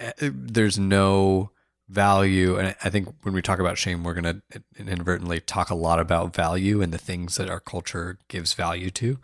Uh, 0.00 0.12
There's 0.20 0.78
no 0.78 1.50
value, 1.88 2.56
and 2.56 2.76
I- 2.82 2.90
think 2.90 3.08
when 3.22 3.34
we 3.34 3.42
talk 3.42 3.58
about 3.58 3.78
shame, 3.78 4.04
we're 4.04 4.14
going 4.14 4.40
to 4.50 4.62
inadvertently 4.78 5.40
talk 5.40 5.70
a 5.70 5.74
lot 5.74 5.98
about 5.98 6.34
value 6.34 6.80
and 6.80 6.94
the 6.94 6.98
things 6.98 7.34
that 7.36 7.50
our 7.50 7.60
culture 7.60 8.18
gives 8.28 8.54
value 8.54 8.90
to. 8.92 9.18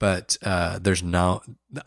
But 0.00 0.36
uh, 0.42 0.80
there's 0.80 1.02
no, 1.04 1.40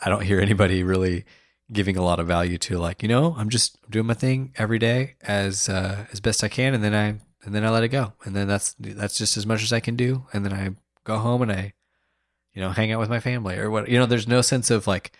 I 0.04 0.10
don't 0.10 0.24
hear 0.24 0.40
anybody 0.40 0.82
really 0.82 1.26
giving 1.72 1.98
a 1.98 2.04
lot 2.04 2.20
of 2.20 2.28
value 2.28 2.58
to 2.58 2.78
like, 2.78 3.02
you 3.02 3.10
know, 3.10 3.36
I'm 3.38 3.50
just 3.50 3.78
doing 3.90 4.06
my 4.08 4.14
thing 4.14 4.54
every 4.58 4.80
day 4.80 5.16
as 5.22 5.68
uh, 5.70 6.06
as 6.12 6.20
best 6.20 6.44
I 6.44 6.48
can, 6.48 6.74
and 6.74 6.84
then 6.84 6.94
I 6.96 7.20
and 7.46 7.54
then 7.56 7.64
I 7.64 7.70
let 7.70 7.84
it 7.84 7.90
go, 7.90 8.14
and 8.24 8.36
then 8.36 8.48
that's 8.48 8.76
that's 8.80 9.18
just 9.18 9.38
as 9.38 9.46
much 9.46 9.64
as 9.64 9.72
I 9.74 9.80
can 9.80 9.96
do, 9.96 10.26
and 10.34 10.46
then 10.46 10.54
I 10.54 10.76
go 11.04 11.18
home 11.18 11.42
and 11.42 11.52
I, 11.52 11.74
you 12.54 12.62
know, 12.62 12.70
hang 12.72 12.92
out 12.92 13.00
with 13.00 13.10
my 13.10 13.20
family 13.20 13.58
or 13.58 13.70
what. 13.70 13.88
You 13.90 14.00
know, 14.00 14.06
there's 14.06 14.28
no 14.28 14.42
sense 14.42 14.70
of 14.72 14.88
like 14.88 15.12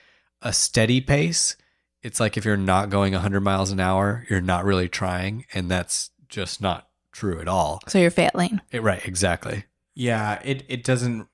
a 0.42 0.54
steady 0.54 1.02
pace. 1.02 1.56
It's 2.04 2.20
like 2.20 2.38
if 2.38 2.46
you're 2.46 2.58
not 2.58 2.90
going 2.90 3.14
100 3.14 3.42
miles 3.42 3.72
an 3.72 3.80
hour, 3.80 4.26
you're 4.30 4.42
not 4.42 4.66
really 4.66 4.88
trying, 4.90 5.46
and 5.54 5.70
that's 5.70 6.12
just 6.30 6.62
not 6.62 6.88
true 7.12 7.40
at 7.42 7.48
all. 7.48 7.82
So 7.88 7.98
you're 7.98 8.12
failing. 8.12 8.62
It- 8.72 8.84
right? 8.84 9.06
Exactly. 9.06 9.66
Yeah, 9.96 10.40
it 10.44 10.64
it 10.70 10.84
doesn't. 10.84 11.28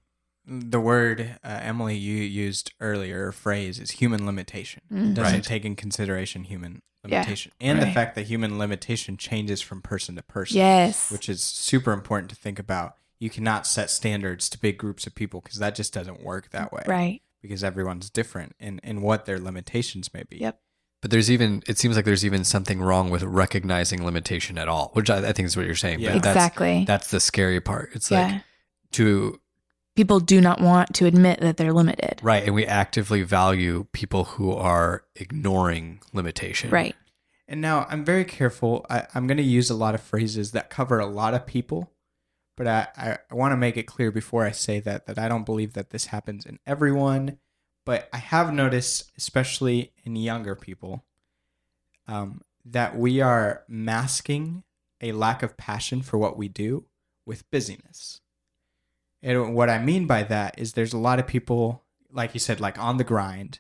The 0.46 0.80
word 0.80 1.38
uh, 1.44 1.60
Emily 1.62 1.96
you 1.96 2.18
used 2.18 2.74
earlier, 2.82 3.32
phrase 3.32 3.80
is 3.80 3.92
human 3.92 4.26
limitation. 4.26 4.82
Mm. 4.92 5.12
It 5.12 5.14
doesn't 5.14 5.34
Right. 5.34 5.44
take 5.44 5.64
in 5.66 5.76
consideration 5.76 6.44
human 6.44 6.82
Yeah, 7.08 7.20
limitation, 7.20 7.52
and 7.62 7.82
the 7.82 7.92
fact 7.92 8.16
that 8.16 8.28
human 8.28 8.58
limitation 8.58 9.16
changes 9.18 9.62
from 9.62 9.82
person 9.82 10.16
to 10.18 10.22
person. 10.24 10.58
Yes. 10.58 11.12
which 11.12 11.30
is 11.30 11.42
super 11.42 11.92
important 11.94 12.30
to 12.32 12.36
think 12.36 12.60
about. 12.60 12.96
You 13.20 13.30
cannot 13.30 13.66
set 13.66 13.90
standards 13.90 14.50
to 14.50 14.58
big 14.60 14.78
groups 14.78 15.08
of 15.08 15.16
people 15.16 15.40
because 15.42 15.60
that 15.60 15.76
just 15.76 15.94
doesn't 15.94 16.22
work 16.22 16.50
that 16.52 16.72
way. 16.74 16.84
right. 16.88 17.22
Because 17.42 17.64
everyone's 17.64 18.10
different 18.10 18.56
in 18.60 18.80
in 18.84 19.02
what 19.02 19.26
their 19.26 19.38
limitations 19.40 20.14
may 20.14 20.24
be. 20.24 20.38
Yep. 20.38 20.60
But 21.02 21.12
there's 21.12 21.30
even 21.30 21.62
it 21.68 21.78
seems 21.78 21.96
like 21.98 22.06
there's 22.06 22.26
even 22.26 22.44
something 22.46 22.82
wrong 22.82 23.10
with 23.10 23.24
recognizing 23.24 24.06
limitation 24.06 24.58
at 24.58 24.70
all, 24.70 24.92
which 24.94 25.10
I, 25.10 25.18
I 25.30 25.32
think 25.34 25.48
is 25.48 25.58
what 25.58 25.66
you're 25.66 25.76
saying. 25.76 26.00
Yeah. 26.00 26.14
But 26.14 26.24
that's, 26.24 26.36
Exactly. 26.38 26.84
That's 26.86 27.12
the 27.12 27.20
scary 27.20 27.60
part. 27.60 27.90
It's 27.94 28.10
yeah. 28.12 28.28
like 28.28 28.42
to 28.94 29.40
People 29.96 30.20
do 30.20 30.42
not 30.42 30.60
want 30.60 30.96
to 30.96 31.06
admit 31.06 31.40
that 31.42 31.58
they're 31.58 31.74
limited. 31.74 32.20
right, 32.24 32.44
and 32.44 32.56
we 32.56 32.66
actively 32.66 33.22
value 33.22 33.86
people 33.92 34.24
who 34.24 34.52
are 34.52 35.04
ignoring 35.16 36.00
limitation. 36.14 36.70
Right. 36.72 36.96
And 37.48 37.62
now 37.62 37.86
I'm 37.90 38.04
very 38.04 38.26
careful. 38.26 38.86
I, 38.90 39.06
I'm 39.14 39.28
going 39.28 39.38
to 39.38 39.44
use 39.44 39.70
a 39.70 39.76
lot 39.76 39.94
of 39.94 40.02
phrases 40.02 40.52
that 40.52 40.70
cover 40.70 41.00
a 41.00 41.06
lot 41.06 41.34
of 41.34 41.46
people, 41.46 41.92
but 42.58 42.68
I, 42.68 42.88
I, 42.98 43.18
I 43.30 43.36
want 43.36 43.52
to 43.52 43.58
make 43.58 43.78
it 43.78 43.84
clear 43.84 44.12
before 44.12 44.46
I 44.46 44.52
say 44.52 44.80
that 44.80 45.06
that 45.06 45.20
I 45.20 45.28
don't 45.28 45.46
believe 45.46 45.74
that 45.74 45.92
this 45.92 46.08
happens 46.08 46.46
in 46.46 46.60
everyone. 46.66 47.38
But 47.86 48.08
I 48.14 48.18
have 48.18 48.54
noticed, 48.54 49.12
especially 49.18 49.92
in 50.06 50.16
younger 50.16 50.56
people, 50.56 51.04
um, 52.08 52.42
that 52.66 52.98
we 52.98 53.20
are 53.20 53.64
masking 53.68 54.64
a 55.02 55.12
lack 55.12 55.44
of 55.44 55.58
passion 55.58 56.02
for 56.02 56.18
what 56.18 56.38
we 56.38 56.48
do 56.48 56.86
with 57.26 57.50
busyness. 57.52 58.22
And 59.24 59.56
what 59.56 59.70
I 59.70 59.80
mean 59.80 60.06
by 60.06 60.24
that 60.24 60.60
is 60.60 60.74
there's 60.74 60.94
a 60.94 60.98
lot 60.98 61.18
of 61.20 61.26
people, 61.26 61.84
like 62.12 62.34
you 62.34 62.40
said, 62.40 62.60
like 62.60 62.78
on 62.78 62.98
the 62.98 63.04
grind, 63.04 63.60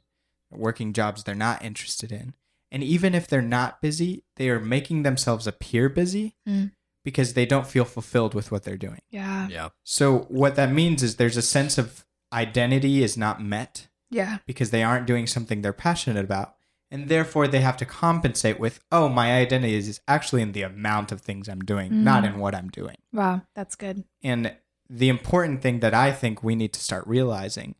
working 0.51 0.93
jobs 0.93 1.23
they're 1.23 1.33
not 1.35 1.63
interested 1.63 2.11
in. 2.11 2.33
And 2.71 2.83
even 2.83 3.15
if 3.15 3.27
they're 3.27 3.41
not 3.41 3.81
busy, 3.81 4.23
they 4.35 4.49
are 4.49 4.59
making 4.59 5.03
themselves 5.03 5.47
appear 5.47 5.89
busy 5.89 6.35
Mm. 6.47 6.71
because 7.03 7.33
they 7.33 7.45
don't 7.45 7.67
feel 7.67 7.85
fulfilled 7.85 8.33
with 8.33 8.51
what 8.51 8.63
they're 8.63 8.77
doing. 8.77 9.01
Yeah. 9.09 9.47
Yeah. 9.47 9.69
So, 9.83 10.19
what 10.29 10.55
that 10.55 10.71
means 10.71 11.01
is 11.03 11.15
there's 11.15 11.37
a 11.37 11.41
sense 11.41 11.77
of 11.77 12.05
identity 12.31 13.03
is 13.03 13.15
not 13.15 13.41
met 13.41 13.87
Yeah. 14.09 14.39
because 14.45 14.71
they 14.71 14.83
aren't 14.83 15.05
doing 15.07 15.27
something 15.27 15.61
they're 15.61 15.71
passionate 15.73 16.23
about. 16.25 16.55
And 16.89 17.09
therefore, 17.09 17.47
they 17.47 17.61
have 17.61 17.77
to 17.77 17.85
compensate 17.85 18.59
with, 18.59 18.79
oh, 18.91 19.09
my 19.09 19.33
identity 19.33 19.73
is 19.75 19.99
actually 20.07 20.41
in 20.43 20.51
the 20.51 20.61
amount 20.61 21.11
of 21.11 21.21
things 21.21 21.47
I'm 21.49 21.61
doing, 21.61 22.03
not 22.03 22.23
in 22.23 22.37
what 22.37 22.53
I'm 22.53 22.69
doing. 22.69 22.97
Wow. 23.11 23.41
That's 23.55 23.75
good. 23.75 24.03
And 24.21 24.55
the 24.95 25.09
important 25.09 25.61
thing 25.63 25.79
that 25.79 25.93
I 25.93 26.11
think 26.11 26.43
we 26.43 26.55
need 26.55 26.71
to 26.73 26.79
start 26.79 27.07
realizing 27.07 27.75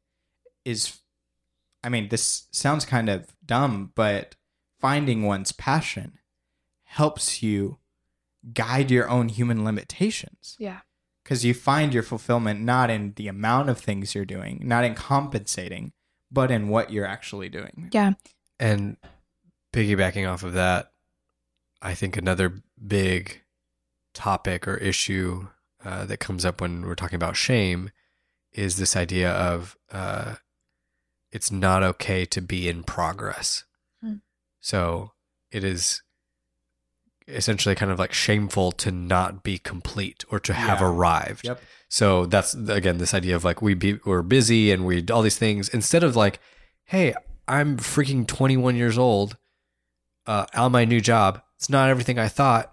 is 0.66 1.00
I 1.86 1.90
mean, 1.90 2.08
this 2.08 2.48
sounds 2.52 2.86
kind 2.86 3.10
of 3.10 3.36
dumb, 3.46 3.92
but 3.94 4.36
finding 4.80 5.24
one's 5.24 5.52
passion 5.52 6.18
helps 6.86 7.44
you 7.44 7.78
guide 8.54 8.90
your 8.90 9.10
own 9.10 9.28
human 9.30 9.66
limitations 9.66 10.56
Yeah. 10.58 10.80
because 11.24 11.44
you 11.44 11.54
find 11.54 11.94
your 11.94 12.04
fulfillment 12.04 12.62
not 12.62 12.90
in 12.90 13.14
the 13.18 13.28
amount 13.28 13.70
of 13.70 13.80
things 13.80 14.16
you're 14.16 14.24
doing, 14.26 14.62
not 14.64 14.86
in 14.86 14.96
compensating, 14.96 15.92
but 16.32 16.52
in 16.52 16.70
what 16.70 16.90
you're 16.92 17.06
actually 17.06 17.50
doing. 17.50 17.90
Yeah. 17.92 18.14
And 18.62 18.96
piggybacking 19.74 20.30
off 20.32 20.44
of 20.44 20.54
that, 20.54 20.92
I 21.82 21.96
think 21.96 22.16
another 22.16 22.64
big 22.86 23.42
topic 24.14 24.68
or 24.70 24.78
issue 24.78 25.48
uh, 25.86 26.06
that 26.06 26.18
comes 26.20 26.46
up 26.46 26.62
when 26.62 26.86
we're 26.86 26.96
talking 26.96 27.16
about 27.18 27.36
shame 27.36 27.90
is 28.54 28.78
this 28.78 28.96
idea 28.96 29.32
of 29.32 29.76
uh, 29.92 30.36
it's 31.32 31.52
not 31.52 31.84
okay 31.84 32.26
to 32.26 32.42
be 32.42 32.70
in 32.70 32.84
progress. 32.84 33.64
Hmm. 34.02 34.16
So 34.60 35.12
it 35.52 35.64
is 35.64 36.02
essentially 37.28 37.74
kind 37.76 37.92
of 37.92 38.00
like 38.00 38.14
shameful 38.14 38.72
to 38.74 38.92
not 38.92 39.44
be 39.44 39.58
complete 39.58 40.26
or 40.30 40.40
to 40.42 40.54
have 40.54 40.82
Yeah. 40.82 40.88
arrived. 40.90 41.46
Yep. 41.46 41.62
So 41.90 42.26
that's 42.26 42.54
again 42.54 42.98
this 42.98 43.14
idea 43.14 43.36
of 43.36 43.44
like 43.44 43.62
we 43.62 43.74
be 43.76 44.00
we're 44.06 44.22
busy 44.24 44.72
and 44.72 44.86
we 44.86 45.06
all 45.08 45.22
these 45.22 45.38
things 45.38 45.70
instead 45.70 46.04
of 46.04 46.16
like, 46.16 46.40
hey, 46.86 47.14
I'm 47.48 47.78
freaking 47.78 48.28
21 48.28 48.76
years 48.76 48.98
old, 48.98 49.38
uh, 50.26 50.46
on 50.56 50.72
my 50.72 50.86
new 50.86 51.02
job. 51.02 51.42
It's 51.58 51.70
not 51.70 51.90
everything 51.90 52.18
I 52.20 52.28
thought. 52.28 52.73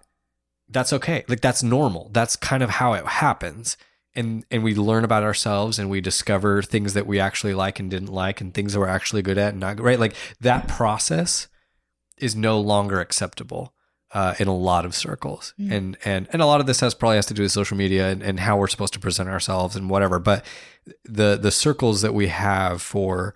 That's 0.71 0.93
okay. 0.93 1.25
Like 1.29 1.41
that's 1.41 1.63
normal. 1.63 2.11
That's 2.13 2.37
kind 2.37 2.63
of 2.63 2.71
how 2.71 2.93
it 2.95 3.07
happens. 3.07 3.77
And 4.15 4.45
and 4.51 4.65
we 4.65 4.75
learn 4.75 5.05
about 5.05 5.23
ourselves 5.23 5.79
and 5.79 5.91
we 5.91 6.01
discover 6.01 6.63
things 6.63 6.95
that 6.95 7.07
we 7.07 7.21
actually 7.21 7.55
like 7.55 7.79
and 7.79 7.91
didn't 7.91 8.13
like 8.13 8.41
and 8.41 8.53
things 8.53 8.73
that 8.73 8.81
we're 8.81 8.89
actually 8.89 9.23
good 9.23 9.39
at 9.39 9.51
and 9.51 9.61
not. 9.61 9.81
Right. 9.81 10.01
Like 10.01 10.15
that 10.41 10.69
process 10.69 11.49
is 12.19 12.37
no 12.37 12.61
longer 12.61 13.01
acceptable 13.01 13.73
uh, 14.13 14.35
in 14.39 14.49
a 14.49 14.57
lot 14.57 14.85
of 14.85 14.95
circles. 14.95 15.55
Mm. 15.59 15.73
And 15.73 15.99
and 16.05 16.29
and 16.33 16.43
a 16.43 16.47
lot 16.47 16.61
of 16.61 16.67
this 16.67 16.81
has 16.81 16.95
probably 16.95 17.17
has 17.17 17.27
to 17.27 17.35
do 17.35 17.43
with 17.43 17.53
social 17.53 17.77
media 17.77 18.09
and, 18.11 18.23
and 18.23 18.41
how 18.41 18.57
we're 18.57 18.69
supposed 18.69 18.93
to 18.95 19.01
present 19.01 19.29
ourselves 19.29 19.77
and 19.77 19.89
whatever. 19.89 20.19
But 20.19 20.45
the 21.05 21.39
the 21.41 21.51
circles 21.51 22.03
that 22.03 22.15
we 22.15 22.29
have 22.29 22.83
for 22.83 23.35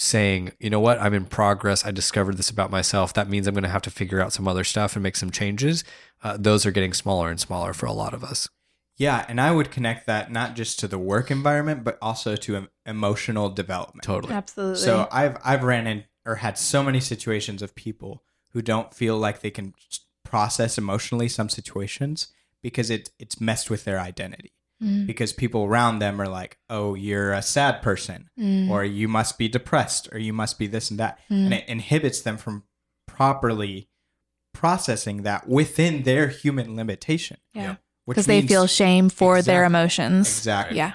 saying, 0.00 0.50
you 0.58 0.70
know 0.70 0.80
what, 0.80 0.98
I'm 0.98 1.12
in 1.12 1.26
progress. 1.26 1.84
I 1.84 1.90
discovered 1.90 2.38
this 2.38 2.48
about 2.48 2.70
myself. 2.70 3.12
That 3.12 3.28
means 3.28 3.46
I'm 3.46 3.52
going 3.52 3.64
to 3.64 3.68
have 3.68 3.82
to 3.82 3.90
figure 3.90 4.18
out 4.18 4.32
some 4.32 4.48
other 4.48 4.64
stuff 4.64 4.96
and 4.96 5.02
make 5.02 5.14
some 5.14 5.30
changes. 5.30 5.84
Uh, 6.22 6.38
those 6.40 6.64
are 6.64 6.70
getting 6.70 6.94
smaller 6.94 7.28
and 7.28 7.38
smaller 7.38 7.74
for 7.74 7.84
a 7.84 7.92
lot 7.92 8.14
of 8.14 8.24
us. 8.24 8.48
Yeah, 8.96 9.26
and 9.28 9.38
I 9.38 9.50
would 9.50 9.70
connect 9.70 10.06
that 10.06 10.32
not 10.32 10.56
just 10.56 10.78
to 10.80 10.88
the 10.88 10.98
work 10.98 11.30
environment, 11.30 11.84
but 11.84 11.98
also 12.00 12.34
to 12.36 12.56
em- 12.56 12.68
emotional 12.86 13.50
development. 13.50 14.02
Totally. 14.02 14.32
Absolutely. 14.32 14.78
So 14.78 15.06
I've 15.12 15.36
I've 15.44 15.64
ran 15.64 15.86
in 15.86 16.04
or 16.24 16.36
had 16.36 16.56
so 16.56 16.82
many 16.82 17.00
situations 17.00 17.60
of 17.60 17.74
people 17.74 18.22
who 18.50 18.62
don't 18.62 18.92
feel 18.94 19.18
like 19.18 19.40
they 19.40 19.50
can 19.50 19.74
process 20.24 20.78
emotionally 20.78 21.28
some 21.28 21.48
situations 21.48 22.28
because 22.62 22.90
it 22.90 23.10
it's 23.18 23.40
messed 23.40 23.70
with 23.70 23.84
their 23.84 24.00
identity. 24.00 24.52
Mm. 24.82 25.06
Because 25.06 25.32
people 25.32 25.64
around 25.64 25.98
them 25.98 26.20
are 26.20 26.28
like, 26.28 26.58
"Oh, 26.70 26.94
you're 26.94 27.32
a 27.32 27.42
sad 27.42 27.82
person," 27.82 28.30
Mm. 28.38 28.70
or 28.70 28.82
"You 28.84 29.08
must 29.08 29.36
be 29.38 29.46
depressed," 29.48 30.08
or 30.12 30.18
"You 30.18 30.32
must 30.32 30.58
be 30.58 30.66
this 30.66 30.90
and 30.90 30.98
that," 30.98 31.18
Mm. 31.30 31.44
and 31.44 31.54
it 31.54 31.68
inhibits 31.68 32.22
them 32.22 32.38
from 32.38 32.64
properly 33.06 33.88
processing 34.54 35.22
that 35.22 35.48
within 35.48 36.02
their 36.04 36.28
human 36.28 36.76
limitation. 36.76 37.38
Yeah. 37.54 37.76
which 38.06 38.16
because 38.16 38.26
they 38.26 38.42
feel 38.42 38.66
shame 38.66 39.08
for 39.08 39.40
their 39.42 39.64
emotions. 39.64 40.26
exactly 40.38 40.76
Yeah. 40.78 40.94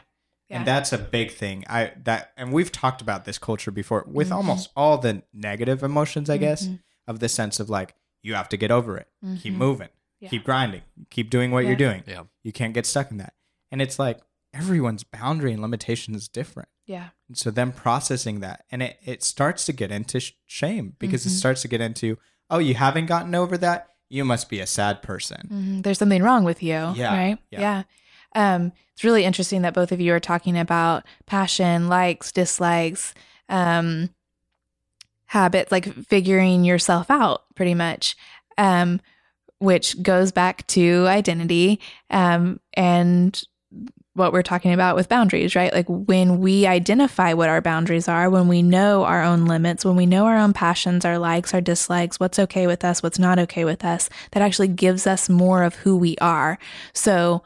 Yeah. 0.49 0.57
and 0.57 0.67
that's 0.67 0.91
a 0.91 0.97
big 0.97 1.31
thing 1.31 1.63
i 1.69 1.93
that 2.03 2.33
and 2.35 2.51
we've 2.51 2.71
talked 2.71 3.01
about 3.01 3.23
this 3.25 3.37
culture 3.37 3.71
before 3.71 4.03
with 4.07 4.29
Mhm. 4.29 4.35
almost 4.35 4.69
all 4.75 4.97
the 4.97 5.21
negative 5.31 5.81
emotions 5.83 6.29
i 6.29 6.35
guess 6.37 6.67
Mhm. 6.67 6.79
of 7.07 7.19
the 7.19 7.29
sense 7.29 7.59
of 7.61 7.69
like 7.69 7.95
you 8.21 8.33
have 8.33 8.49
to 8.49 8.57
get 8.57 8.69
over 8.71 8.97
it 8.97 9.07
keep 9.37 9.53
Mhm. 9.53 9.57
moving 9.57 9.89
Yeah. 10.19 10.29
keep 10.29 10.43
grinding 10.43 10.81
keep 11.09 11.29
doing 11.29 11.51
what 11.51 11.59
Yeah. 11.63 11.67
you're 11.69 11.77
doing 11.77 12.03
Yeah. 12.05 12.23
you 12.43 12.51
can't 12.51 12.73
get 12.73 12.85
stuck 12.85 13.11
in 13.11 13.17
that 13.17 13.33
and 13.71 13.81
it's 13.81 13.97
like 13.99 14.19
everyone's 14.53 15.03
boundary 15.03 15.51
and 15.51 15.61
limitation 15.61 16.15
is 16.15 16.27
different 16.29 16.69
Yeah. 16.85 17.09
and 17.27 17.37
so 17.37 17.51
them 17.51 17.71
processing 17.71 18.39
that 18.39 18.63
and 18.71 18.81
it, 18.81 18.97
it 19.03 19.23
starts 19.23 19.65
to 19.65 19.73
get 19.73 19.91
into 19.91 20.19
sh- 20.19 20.31
shame 20.45 20.95
because 20.99 21.25
it 21.25 21.29
Mhm. 21.29 21.39
starts 21.39 21.61
to 21.63 21.67
get 21.67 21.81
into 21.81 22.17
oh 22.49 22.59
you 22.59 22.75
haven't 22.75 23.07
gotten 23.07 23.35
over 23.35 23.57
that 23.57 23.89
you 24.09 24.23
must 24.23 24.49
be 24.49 24.59
a 24.59 24.67
sad 24.67 25.01
person 25.01 25.49
Mhm. 25.51 25.83
There's 25.83 25.97
something 25.99 26.23
wrong 26.23 26.43
with 26.45 26.61
you. 26.63 26.93
Yeah, 26.95 27.13
Right. 27.15 27.37
yeah. 27.51 27.59
Yeah. 27.59 27.83
Um, 28.55 28.71
it's 28.93 29.03
really 29.03 29.23
interesting 29.25 29.61
that 29.63 29.73
both 29.73 29.91
of 29.91 29.99
you 29.99 30.13
are 30.13 30.19
talking 30.19 30.57
about 30.57 31.05
passion, 31.25 31.87
likes, 31.89 32.31
dislikes, 32.31 33.13
um, 33.49 34.09
habits, 35.27 35.71
like 35.71 35.91
figuring 36.05 36.63
yourself 36.63 37.09
out 37.09 37.43
pretty 37.55 37.73
much, 37.73 38.15
um, 38.57 39.01
which 39.59 40.01
goes 40.03 40.31
back 40.31 40.65
to 40.67 41.05
identity 41.07 41.79
um, 42.09 42.59
and 42.73 43.41
what 44.15 44.31
we're 44.31 44.41
talking 44.41 44.71
about 44.71 44.95
with 44.95 45.09
boundaries, 45.09 45.55
right? 45.55 45.73
Like 45.73 45.87
when 45.89 46.39
we 46.39 46.65
identify 46.65 47.33
what 47.33 47.49
our 47.49 47.61
boundaries 47.61 48.07
are, 48.07 48.29
when 48.29 48.47
we 48.47 48.61
know 48.61 49.03
our 49.03 49.21
own 49.21 49.45
limits, 49.45 49.83
when 49.83 49.97
we 49.97 50.05
know 50.05 50.25
our 50.25 50.37
own 50.37 50.53
passions, 50.53 51.03
our 51.03 51.19
likes, 51.19 51.53
our 51.53 51.59
dislikes, 51.59 52.17
what's 52.17 52.39
okay 52.39 52.65
with 52.65 52.85
us, 52.85 53.03
what's 53.03 53.19
not 53.19 53.39
okay 53.39 53.65
with 53.65 53.83
us, 53.83 54.09
that 54.31 54.41
actually 54.41 54.69
gives 54.69 55.05
us 55.05 55.27
more 55.27 55.63
of 55.63 55.75
who 55.75 55.97
we 55.97 56.15
are. 56.21 56.57
So 56.93 57.43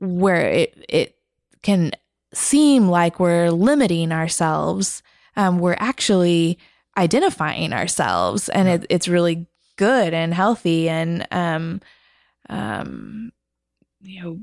where 0.00 0.48
it 0.48 0.84
it 0.88 1.16
can 1.62 1.92
seem 2.34 2.88
like 2.88 3.20
we're 3.20 3.50
limiting 3.50 4.10
ourselves, 4.10 5.04
um, 5.36 5.60
we're 5.60 5.76
actually 5.78 6.58
identifying 6.98 7.72
ourselves, 7.72 8.48
and 8.48 8.68
it, 8.68 8.86
it's 8.90 9.06
really 9.06 9.46
good 9.76 10.12
and 10.12 10.34
healthy 10.34 10.88
and 10.88 11.26
um, 11.30 11.80
um, 12.48 13.32
you 14.00 14.20
know 14.20 14.40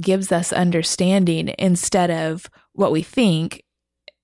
gives 0.00 0.32
us 0.32 0.52
understanding 0.52 1.54
instead 1.58 2.10
of 2.10 2.48
what 2.72 2.92
we 2.92 3.02
think 3.02 3.62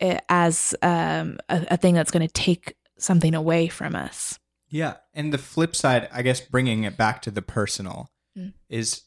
eh, 0.01 0.19
as 0.29 0.75
um, 0.83 1.39
a, 1.49 1.67
a 1.73 1.77
thing 1.77 1.95
that's 1.95 2.11
going 2.11 2.27
to 2.27 2.33
take 2.33 2.75
something 2.99 3.35
away 3.35 3.69
from 3.69 3.95
us. 3.95 4.39
Yeah, 4.69 4.95
and 5.13 5.33
the 5.33 5.39
flip 5.39 5.77
side, 5.77 6.09
I 6.13 6.23
guess, 6.23 6.41
bringing 6.41 6.85
it 6.85 6.97
back 6.97 7.23
to 7.23 7.31
the 7.31 7.43
personal 7.43 8.11
Mm. 8.37 8.53
is 8.69 9.03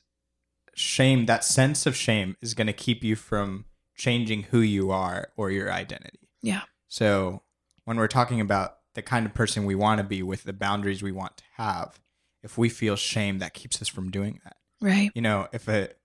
shame. 0.74 1.26
That 1.26 1.44
sense 1.44 1.86
of 1.86 1.98
shame 1.98 2.38
is 2.42 2.54
going 2.54 2.68
to 2.68 2.74
keep 2.74 3.04
you 3.04 3.18
from 3.18 3.66
changing 3.96 4.44
who 4.44 4.62
you 4.62 4.90
are 4.90 5.30
or 5.36 5.52
your 5.52 5.70
identity. 5.70 6.30
Yeah. 6.42 6.62
So 6.88 7.42
when 7.84 7.98
we're 7.98 8.08
talking 8.08 8.40
about 8.40 8.78
the 8.94 9.02
kind 9.02 9.26
of 9.26 9.34
person 9.34 9.66
we 9.66 9.76
want 9.76 9.98
to 9.98 10.06
be 10.06 10.24
with 10.24 10.44
the 10.44 10.54
boundaries 10.54 11.04
we 11.04 11.12
want 11.12 11.36
to 11.38 11.44
have, 11.58 12.00
if 12.42 12.58
we 12.58 12.70
feel 12.70 12.96
shame, 12.96 13.40
that 13.40 13.54
keeps 13.54 13.82
us 13.82 13.90
from 13.90 14.12
doing 14.12 14.40
that. 14.46 14.56
Right. 14.80 15.12
You 15.14 15.22
know, 15.22 15.50
if 15.52 15.68
a, 15.68 15.90
a 15.90 15.97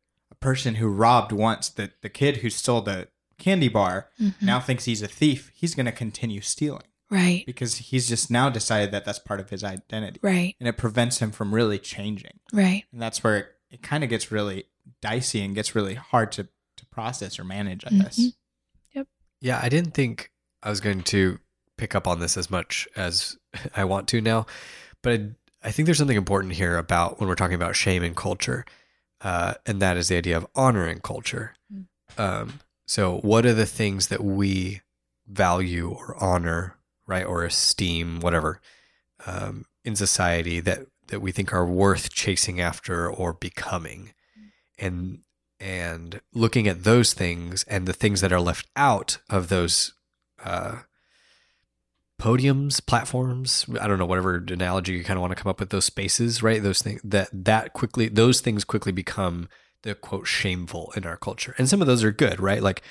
person 0.43 0.75
who 0.77 0.89
robbed 0.89 1.33
once, 1.33 1.69
the, 1.69 1.91
the 2.03 2.09
kid 2.09 2.39
who 2.39 2.51
stole 2.51 2.83
the 2.83 3.09
candy 3.39 3.69
bar 3.69 4.09
Mm-hmm. 4.21 4.45
now 4.47 4.61
thinks 4.61 4.85
he's 4.85 5.03
a 5.03 5.09
thief, 5.09 5.51
he's 5.55 5.75
going 5.75 5.87
to 5.87 5.93
continue 5.93 6.41
stealing 6.41 6.83
Right. 7.11 7.45
because 7.47 7.77
he's 7.77 8.09
just 8.09 8.31
now 8.31 8.49
decided 8.51 8.91
that 8.93 9.05
that's 9.05 9.19
part 9.19 9.41
of 9.41 9.51
his 9.51 9.63
identity 9.65 10.19
Right. 10.23 10.55
and 10.61 10.69
it 10.69 10.77
prevents 10.77 11.19
him 11.19 11.31
from 11.31 11.55
really 11.55 11.79
changing. 11.79 12.39
Right. 12.53 12.85
And 12.93 13.01
that's 13.03 13.23
where 13.25 13.37
it, 13.37 13.47
it 13.71 13.83
kind 13.83 14.03
of 14.05 14.11
gets 14.11 14.31
really 14.31 14.65
dicey 15.01 15.43
and 15.45 15.55
gets 15.55 15.75
really 15.75 15.95
hard 15.95 16.33
to, 16.33 16.45
to 16.77 16.87
process 16.87 17.39
or 17.39 17.45
manage, 17.45 17.85
I 17.85 17.91
Mhm. 17.91 18.03
guess. 18.03 18.21
Yep. 18.95 19.07
Yeah, 19.41 19.61
I 19.63 19.69
didn't 19.69 19.93
think 19.95 20.31
I 20.63 20.71
was 20.71 20.81
going 20.81 21.03
to 21.05 21.39
pick 21.77 21.95
up 21.95 22.07
on 22.07 22.21
this 22.21 22.37
as 22.37 22.51
much 22.51 22.87
as 22.97 23.37
I 23.77 23.85
want 23.85 24.09
to 24.09 24.21
now, 24.21 24.47
but 25.03 25.13
I, 25.21 25.29
I 25.65 25.71
think 25.71 25.87
there's 25.87 25.99
something 25.99 26.17
important 26.17 26.55
here 26.55 26.77
about 26.77 27.19
when 27.21 27.29
we're 27.29 27.35
talking 27.35 27.55
about 27.55 27.77
shame 27.77 28.03
and 28.03 28.17
culture, 28.17 28.65
uh, 29.23 29.55
and 29.67 29.81
that 29.81 29.97
is 29.97 30.09
the 30.09 30.17
idea 30.17 30.37
of 30.37 30.47
honoring 30.55 31.01
culture. 31.01 31.55
Um, 32.19 32.61
so, 32.87 33.19
what 33.19 33.47
are 33.47 33.55
the 33.55 33.67
things 33.67 34.09
that 34.09 34.23
we 34.23 34.81
value 35.27 35.91
or 35.91 36.17
honor, 36.23 36.77
right, 37.07 37.25
or 37.25 37.45
esteem, 37.45 38.21
whatever, 38.21 38.61
um, 39.27 39.65
in 39.85 39.97
society 39.97 40.61
that 40.61 40.87
that 41.09 41.21
we 41.21 41.33
think 41.33 41.53
are 41.53 41.67
worth 41.67 42.11
chasing 42.11 42.61
after 42.61 43.09
or 43.09 43.33
becoming, 43.33 44.13
and 44.79 45.21
and 45.61 46.21
looking 46.35 46.67
at 46.67 46.83
those 46.83 47.13
things 47.13 47.65
and 47.65 47.87
the 47.87 47.93
things 47.93 48.21
that 48.21 48.33
are 48.33 48.41
left 48.41 48.67
out 48.77 49.19
of 49.31 49.49
those 49.49 49.95
uh, 50.45 50.81
podiums, 52.23 52.85
platforms. 52.87 53.67
I 53.81 53.89
don't 53.89 53.99
know 53.99 54.07
whatever 54.07 54.37
analogy 54.49 54.93
you 54.93 55.03
kind 55.03 55.17
of 55.17 55.23
want 55.23 55.37
to 55.37 55.43
come 55.43 55.51
up 55.51 55.59
with. 55.59 55.71
Those 55.71 55.87
spaces, 55.87 56.41
right? 56.41 56.63
Those 56.63 56.81
things 56.81 57.01
that 57.03 57.29
that 57.33 57.73
quickly 57.73 58.09
those 58.09 58.41
things 58.41 58.65
quickly 58.65 58.93
become 58.93 59.49
the 59.83 59.97
quote 59.97 60.29
shameful 60.29 60.93
in 60.95 61.05
our 61.05 61.17
culture, 61.17 61.55
and 61.59 61.69
some 61.69 61.81
of 61.81 61.89
those 61.89 62.05
are 62.05 62.13
good, 62.13 62.39
right? 62.39 62.63
Like 62.63 62.83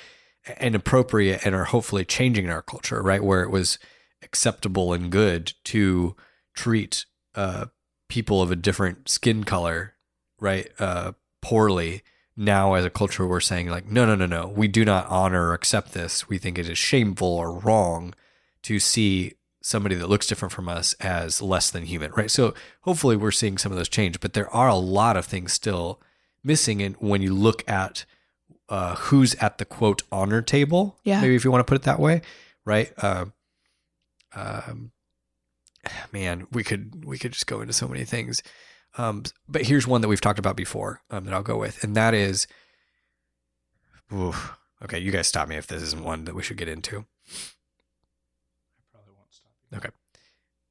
and 0.58 0.74
appropriate 0.74 1.46
and 1.46 1.54
are 1.54 1.64
hopefully 1.64 2.04
changing 2.04 2.44
in 2.44 2.50
our 2.50 2.62
culture, 2.62 3.00
right? 3.02 3.24
Where 3.24 3.42
it 3.42 3.50
was 3.50 3.78
acceptable 4.22 4.92
and 4.92 5.10
good 5.10 5.54
to 5.64 6.14
treat 6.54 7.06
uh, 7.34 7.66
people 8.08 8.42
of 8.42 8.50
a 8.50 8.56
different 8.56 9.08
skin 9.08 9.44
color, 9.44 9.94
right, 10.40 10.68
uh, 10.78 11.12
poorly. 11.40 12.02
Now, 12.36 12.74
as 12.74 12.84
a 12.84 12.90
culture, 12.90 13.26
we're 13.26 13.40
saying 13.40 13.68
like, 13.68 13.86
no, 13.86 14.04
no, 14.04 14.14
no, 14.14 14.26
no, 14.26 14.48
we 14.48 14.66
do 14.66 14.84
not 14.84 15.06
honor 15.06 15.48
or 15.48 15.54
accept 15.54 15.92
this. 15.92 16.28
We 16.28 16.38
think 16.38 16.58
it 16.58 16.68
is 16.68 16.78
shameful 16.78 17.28
or 17.28 17.58
wrong 17.58 18.14
to 18.62 18.78
see 18.78 19.34
somebody 19.62 19.94
that 19.94 20.08
looks 20.08 20.26
different 20.26 20.52
from 20.52 20.68
us 20.68 20.92
as 20.94 21.40
less 21.40 21.70
than 21.70 21.84
human, 21.84 22.10
right? 22.12 22.30
So 22.30 22.52
hopefully, 22.82 23.16
we're 23.16 23.30
seeing 23.30 23.58
some 23.58 23.70
of 23.72 23.78
those 23.78 23.88
change, 23.88 24.20
but 24.20 24.32
there 24.32 24.50
are 24.50 24.68
a 24.68 24.74
lot 24.74 25.16
of 25.16 25.24
things 25.24 25.52
still 25.52 26.00
missing. 26.42 26.82
And 26.82 26.96
when 26.98 27.22
you 27.22 27.34
look 27.34 27.68
at 27.68 28.04
uh, 28.68 28.94
who's 28.96 29.34
at 29.36 29.58
the 29.58 29.64
quote 29.64 30.02
honor 30.10 30.42
table, 30.42 30.98
Yeah. 31.04 31.20
maybe 31.20 31.34
if 31.36 31.44
you 31.44 31.50
want 31.50 31.60
to 31.64 31.70
put 31.70 31.76
it 31.76 31.82
that 31.84 32.00
way, 32.00 32.22
right? 32.64 32.92
Uh, 32.98 33.26
um, 34.34 34.92
man, 36.12 36.46
we 36.52 36.64
could 36.64 37.04
we 37.04 37.18
could 37.18 37.32
just 37.32 37.46
go 37.46 37.60
into 37.60 37.72
so 37.72 37.86
many 37.86 38.04
things. 38.04 38.42
Um, 38.98 39.22
but 39.48 39.62
here's 39.62 39.86
one 39.86 40.00
that 40.00 40.08
we've 40.08 40.20
talked 40.20 40.38
about 40.38 40.56
before 40.56 41.02
um, 41.10 41.24
that 41.24 41.34
I'll 41.34 41.42
go 41.42 41.56
with, 41.58 41.82
and 41.84 41.94
that 41.96 42.14
is, 42.14 42.46
oof, 44.12 44.56
okay, 44.84 44.98
you 44.98 45.10
guys 45.10 45.26
stop 45.28 45.48
me 45.48 45.56
if 45.56 45.66
this 45.66 45.82
isn't 45.82 46.02
one 46.04 46.24
that 46.24 46.34
we 46.34 46.42
should 46.42 46.56
get 46.56 46.68
into. 46.68 47.06
Okay. 49.74 49.88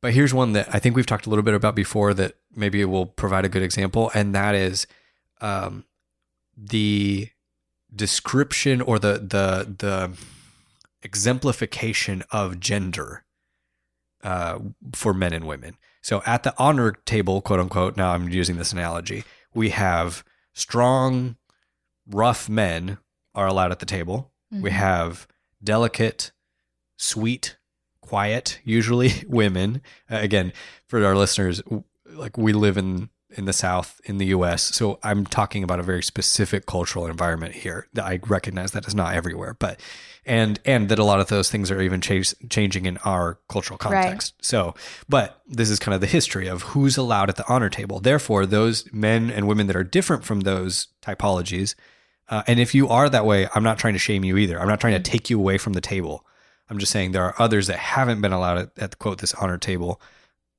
But 0.02 0.14
here's 0.14 0.34
one 0.34 0.54
that 0.54 0.74
I 0.74 0.80
think 0.80 0.96
we've 0.96 1.06
talked 1.06 1.26
a 1.28 1.30
little 1.30 1.44
bit 1.44 1.54
about 1.54 1.76
before 1.76 2.14
that 2.16 2.36
maybe 2.56 2.82
it 2.82 2.86
will 2.86 3.06
provide 3.06 3.46
a 3.46 3.50
good 3.50 3.62
example, 3.64 4.12
and 4.14 4.34
that 4.34 4.56
is 4.56 4.88
um, 5.42 5.86
the 6.58 7.30
description 7.96 8.82
or 8.82 8.98
the 9.00 9.14
the 9.14 9.76
the 9.78 10.12
exemplification 11.04 12.24
of 12.32 12.60
gender 12.60 13.24
uh, 14.24 14.60
for 14.94 15.14
men 15.14 15.34
and 15.34 15.46
women. 15.46 15.78
So 16.02 16.22
at 16.26 16.44
the 16.44 16.54
honor 16.58 16.94
table, 17.06 17.42
quote 17.42 17.60
unquote, 17.60 17.98
now 17.98 18.14
I'm 18.14 18.30
using 18.30 18.58
this 18.58 18.72
analogy, 18.74 19.24
we 19.54 19.70
have 19.70 20.24
strong, 20.54 21.36
rough 22.08 22.50
men 22.50 22.98
are 23.36 23.48
allowed 23.48 23.72
at 23.72 23.80
the 23.80 23.86
table. 23.86 24.32
We 24.52 24.70
Mhm. 24.70 24.74
have 24.74 25.28
delicate, 25.64 26.32
sweet, 26.98 27.58
quiet, 28.12 28.60
usually 28.66 29.14
women. 29.30 29.82
Uh, 30.12 30.18
again, 30.18 30.52
for 30.86 31.06
our 31.06 31.16
listeners, 31.16 31.62
like 32.06 32.38
we 32.38 32.52
live 32.52 32.76
in 32.76 33.10
in 33.38 33.46
the 33.46 33.54
South 33.54 34.02
in 34.04 34.18
the 34.18 34.26
U.S. 34.38 34.64
So 34.76 35.00
I'm 35.02 35.26
talking 35.26 35.64
about 35.64 35.80
a 35.80 35.84
very 35.84 36.04
specific 36.04 36.66
cultural 36.66 37.08
environment 37.08 37.54
here. 37.56 37.88
That 37.94 38.04
I 38.04 38.20
recognize 38.28 38.72
that 38.72 38.86
is 38.86 38.94
not 38.94 39.14
everywhere, 39.14 39.56
but 39.58 39.80
and 40.26 40.60
and 40.66 40.90
that 40.90 41.00
a 41.00 41.06
lot 41.06 41.22
of 41.22 41.28
those 41.28 41.50
things 41.50 41.72
are 41.72 41.82
even 41.82 42.02
chas- 42.02 42.36
changing 42.50 42.86
in 42.86 42.98
our 43.06 43.40
cultural 43.48 43.78
context. 43.78 44.34
So, 44.42 44.76
but 45.08 45.42
this 45.48 45.70
is 45.70 45.80
kind 45.80 45.96
of 45.96 46.02
the 46.02 46.08
history 46.08 46.48
of 46.48 46.64
who's 46.64 46.98
allowed 46.98 47.30
at 47.30 47.38
the 47.38 47.48
honor 47.48 47.70
table. 47.70 48.02
Therefore, 48.02 48.46
those 48.46 48.92
men 48.92 49.32
and 49.32 49.48
women 49.48 49.68
that 49.68 49.78
are 49.78 49.86
different 49.86 50.26
from 50.26 50.42
those 50.42 50.88
typologies, 51.02 51.76
uh, 52.28 52.44
and 52.46 52.60
if 52.60 52.76
you 52.76 52.90
are 52.90 53.08
that 53.08 53.26
way, 53.26 53.48
I'm 53.56 53.64
not 53.64 53.80
trying 53.80 53.94
to 53.94 54.00
shame 54.00 54.26
you 54.26 54.36
either. 54.36 54.60
I'm 54.60 54.68
not 54.68 54.82
trying 54.82 55.02
to 55.02 55.12
take 55.12 55.30
you 55.30 55.40
away 55.40 55.58
from 55.58 55.72
the 55.72 55.82
table. 55.96 56.26
I'm 56.72 56.80
just 56.80 56.92
saying 56.92 57.12
there 57.12 57.26
are 57.26 57.36
others 57.38 57.68
that 57.68 57.78
haven't 57.78 58.22
been 58.22 58.32
allowed 58.32 58.58
at, 58.58 58.70
at 58.78 58.98
quote 59.00 59.20
this 59.20 59.34
honor 59.36 59.58
table, 59.58 60.02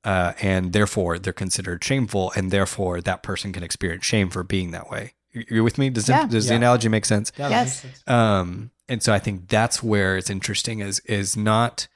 uh, 0.04 0.34
and 0.42 0.72
therefore 0.72 1.18
they're 1.18 1.32
considered 1.32 1.82
shameful, 1.82 2.32
and 2.36 2.50
therefore 2.50 3.00
that 3.00 3.22
person 3.22 3.52
can 3.52 3.62
experience 3.62 4.04
shame 4.04 4.28
for 4.30 4.42
being 4.44 4.70
that 4.72 4.90
way. 4.90 5.14
You- 5.32 5.44
You're 5.48 5.64
with 5.64 5.78
me? 5.78 5.88
Does, 5.90 6.08
Yeah. 6.08 6.26
does 6.26 6.46
the 6.48 6.54
analogy 6.54 6.88
make 6.90 7.06
sense? 7.06 7.32
Yeah, 7.38 7.48
Yes. 7.48 7.80
sense. 7.80 8.02
Um, 8.06 8.70
and 8.88 9.02
so 9.02 9.12
I 9.14 9.18
think 9.18 9.48
that's 9.48 9.82
where 9.82 10.16
it's 10.18 10.28
interesting 10.30 10.80
is 10.80 11.00
is 11.06 11.36
not 11.36 11.88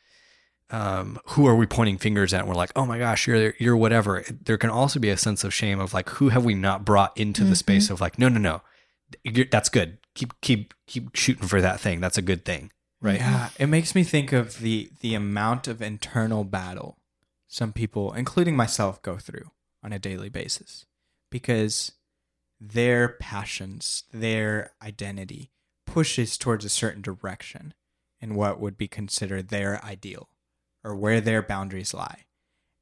um, 0.70 1.18
who 1.26 1.46
are 1.46 1.54
we 1.54 1.66
pointing 1.66 1.96
fingers 1.98 2.34
at? 2.34 2.40
And 2.40 2.48
we're 2.48 2.54
like, 2.56 2.72
oh 2.74 2.86
my 2.86 2.98
gosh, 2.98 3.26
you're 3.28 3.54
you're 3.58 3.76
whatever. 3.76 4.24
There 4.44 4.58
can 4.58 4.70
also 4.70 4.98
be 4.98 5.10
a 5.10 5.16
sense 5.16 5.44
of 5.44 5.54
shame 5.54 5.78
of 5.78 5.94
like, 5.94 6.08
who 6.10 6.30
have 6.30 6.44
we 6.44 6.54
not 6.54 6.84
brought 6.84 7.16
into 7.16 7.44
the 7.44 7.54
space 7.54 7.88
of 7.90 8.00
like, 8.00 8.18
no, 8.18 8.28
no, 8.28 8.40
no, 8.40 8.62
You're- 9.22 9.48
that's 9.50 9.68
good. 9.68 9.98
Keep 10.14 10.40
keep 10.40 10.74
keep 10.86 11.14
shooting 11.14 11.46
for 11.46 11.60
that 11.60 11.78
thing. 11.78 12.00
That's 12.00 12.18
a 12.18 12.22
good 12.22 12.44
thing, 12.44 12.72
right? 13.00 13.18
Yeah, 13.18 13.50
it 13.58 13.66
makes 13.66 13.94
me 13.94 14.02
think 14.02 14.32
of 14.32 14.60
the 14.60 14.90
the 15.00 15.14
amount 15.14 15.68
of 15.68 15.82
internal 15.82 16.44
battle 16.44 16.98
some 17.48 17.72
people, 17.72 18.12
including 18.12 18.56
myself, 18.56 19.00
go 19.02 19.16
through 19.16 19.50
on 19.82 19.92
a 19.92 19.98
daily 19.98 20.28
basis 20.28 20.86
because 21.30 21.92
their 22.60 23.08
passions, 23.08 24.04
their 24.12 24.72
identity 24.82 25.50
pushes 25.86 26.36
towards 26.36 26.64
a 26.64 26.70
certain 26.70 27.02
direction 27.02 27.74
in 28.20 28.34
what 28.34 28.60
would 28.60 28.76
be 28.76 28.88
considered 28.88 29.48
their 29.48 29.82
ideal 29.84 30.28
or 30.82 30.94
where 30.94 31.20
their 31.20 31.42
boundaries 31.42 31.94
lie. 31.94 32.24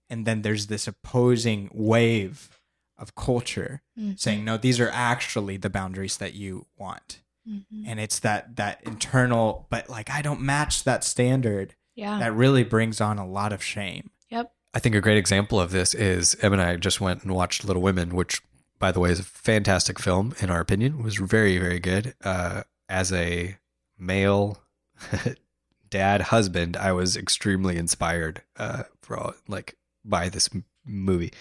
And 0.08 0.26
then 0.26 0.42
there's 0.42 0.68
this 0.68 0.86
opposing 0.86 1.70
wave 1.72 2.60
of 2.96 3.14
culture 3.14 3.82
mm-hmm. 3.98 4.12
saying, 4.16 4.44
no, 4.44 4.56
these 4.56 4.78
are 4.78 4.90
actually 4.92 5.56
the 5.56 5.70
boundaries 5.70 6.16
that 6.18 6.34
you 6.34 6.66
want 6.76 7.20
and 7.46 8.00
it's 8.00 8.20
that 8.20 8.56
that 8.56 8.80
internal 8.84 9.66
but 9.70 9.88
like 9.90 10.08
i 10.10 10.22
don't 10.22 10.40
match 10.40 10.84
that 10.84 11.04
standard 11.04 11.74
Yeah. 11.94 12.18
that 12.18 12.32
really 12.34 12.64
brings 12.64 13.00
on 13.00 13.18
a 13.18 13.26
lot 13.26 13.52
of 13.52 13.62
shame 13.62 14.10
yep. 14.30 14.52
I 14.72 14.78
think 14.80 14.94
a 14.96 15.00
great 15.00 15.18
example 15.18 15.60
of 15.60 15.70
this 15.70 15.94
is 15.94 16.36
Em 16.42 16.52
and 16.52 16.60
I 16.60 16.74
just 16.76 17.00
went 17.00 17.22
and 17.22 17.32
watched 17.32 17.64
Little 17.64 17.80
Women, 17.80 18.12
which, 18.16 18.42
by 18.80 18.90
the 18.90 18.98
way, 18.98 19.10
is 19.12 19.20
a 19.20 19.22
fantastic 19.22 20.00
film 20.00 20.34
in 20.40 20.50
our 20.50 20.58
opinion. 20.60 20.98
It 20.98 21.04
was 21.04 21.14
very, 21.14 21.58
very 21.58 21.78
good. 21.78 22.14
Uh, 22.24 22.64
as 22.88 23.12
a 23.12 23.56
male 23.96 24.58
dad 25.90 26.22
husband, 26.22 26.76
I 26.76 26.92
was 26.92 27.16
extremely 27.16 27.76
inspired 27.76 28.42
uh, 28.56 28.82
for 29.00 29.16
all, 29.16 29.34
like 29.46 29.76
by 30.04 30.28
this 30.28 30.48
m- 30.52 30.64
movie. 30.84 31.32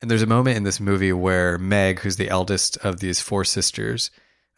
And 0.00 0.10
there's 0.10 0.22
a 0.22 0.26
moment 0.26 0.56
in 0.56 0.62
this 0.62 0.78
movie 0.78 1.12
where 1.12 1.58
Meg, 1.58 1.98
who's 2.00 2.16
the 2.16 2.28
eldest 2.28 2.76
of 2.78 3.00
these 3.00 3.20
four 3.20 3.44
sisters, 3.44 4.10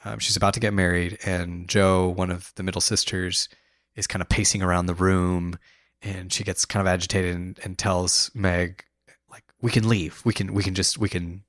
um, 0.04 0.18
she's 0.18 0.36
about 0.36 0.54
to 0.54 0.60
get 0.60 0.72
married, 0.72 1.18
and 1.24 1.68
Jo, 1.68 2.08
one 2.08 2.30
of 2.30 2.52
the 2.56 2.62
middle 2.62 2.80
sisters, 2.80 3.48
is 3.96 4.06
kind 4.06 4.22
of 4.22 4.28
pacing 4.28 4.62
around 4.62 4.86
the 4.86 4.94
room 4.94 5.58
and 6.02 6.32
she 6.32 6.44
gets 6.44 6.64
kind 6.64 6.80
of 6.80 6.92
agitated 6.92 7.34
and, 7.34 7.58
and 7.62 7.78
tells 7.78 8.30
Meg, 8.34 8.84
like, 9.30 9.44
we 9.60 9.70
can 9.70 9.88
leave. 9.88 10.22
We 10.24 10.32
can, 10.32 10.54
we 10.54 10.62
can 10.62 10.74
just, 10.74 10.98
we 10.98 11.08
can, 11.08 11.42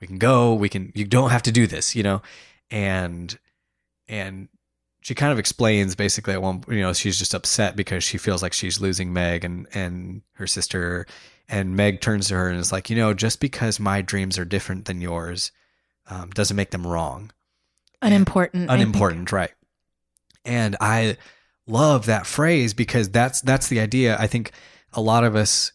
we 0.00 0.06
can 0.06 0.18
go. 0.18 0.54
We 0.54 0.68
can, 0.68 0.92
you 0.94 1.04
don't 1.04 1.30
have 1.30 1.42
to 1.42 1.52
do 1.52 1.66
this, 1.66 1.96
you 1.96 2.02
know? 2.02 2.22
And, 2.70 3.36
and 4.08 4.48
she 5.00 5.14
kind 5.14 5.32
of 5.32 5.38
explains 5.38 5.96
basically 5.96 6.34
at 6.34 6.42
one, 6.42 6.62
you 6.68 6.80
know, 6.80 6.92
she's 6.92 7.18
just 7.18 7.34
upset 7.34 7.74
because 7.74 8.04
she 8.04 8.18
feels 8.18 8.42
like 8.42 8.52
she's 8.52 8.80
losing 8.80 9.12
Meg 9.12 9.44
and, 9.44 9.66
and 9.74 10.22
her 10.34 10.46
sister. 10.46 11.06
And 11.48 11.76
Meg 11.76 12.00
turns 12.00 12.28
to 12.28 12.34
her 12.34 12.48
and 12.48 12.58
is 12.58 12.72
like, 12.72 12.90
you 12.90 12.96
know, 12.96 13.14
just 13.14 13.40
because 13.40 13.80
my 13.80 14.02
dreams 14.02 14.38
are 14.38 14.44
different 14.44 14.84
than 14.84 15.00
yours 15.00 15.50
um, 16.08 16.30
doesn't 16.30 16.56
make 16.56 16.70
them 16.70 16.86
wrong 16.86 17.32
Unimportant. 18.02 18.70
Unimportant 18.70 19.32
right. 19.32 19.52
And 20.44 20.76
i 20.80 21.16
love 21.66 22.06
that 22.06 22.26
phrase 22.26 22.74
because 22.74 23.08
that's 23.10 23.40
that's 23.40 23.68
the 23.68 23.80
idea. 23.80 24.16
I 24.18 24.26
think 24.26 24.52
a 24.92 25.00
lot 25.00 25.24
of 25.24 25.34
us 25.34 25.72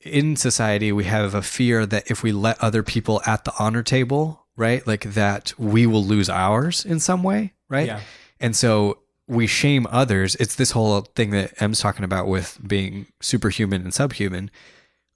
in 0.00 0.34
society 0.34 0.90
we 0.90 1.04
have 1.04 1.34
a 1.34 1.42
fear 1.42 1.86
that 1.86 2.10
if 2.10 2.22
we 2.24 2.32
let 2.32 2.60
other 2.60 2.82
people 2.82 3.22
at 3.24 3.44
the 3.44 3.52
honor 3.60 3.84
table 3.84 4.44
right 4.56 4.84
like 4.84 5.02
that 5.14 5.54
we 5.56 5.86
will 5.86 6.04
lose 6.04 6.28
ours 6.28 6.84
in 6.84 6.98
some 6.98 7.22
way 7.22 7.52
right? 7.68 7.86
Yeah. 7.86 8.00
and 8.40 8.56
so 8.56 8.98
we 9.28 9.46
shame 9.46 9.86
others. 9.90 10.34
It's 10.36 10.56
this 10.56 10.72
whole 10.72 11.00
thing 11.00 11.30
that 11.30 11.60
em's 11.62 11.80
talking 11.80 12.04
about 12.04 12.26
with 12.26 12.58
being 12.66 13.06
superhuman 13.20 13.82
and 13.82 13.94
subhuman. 13.94 14.50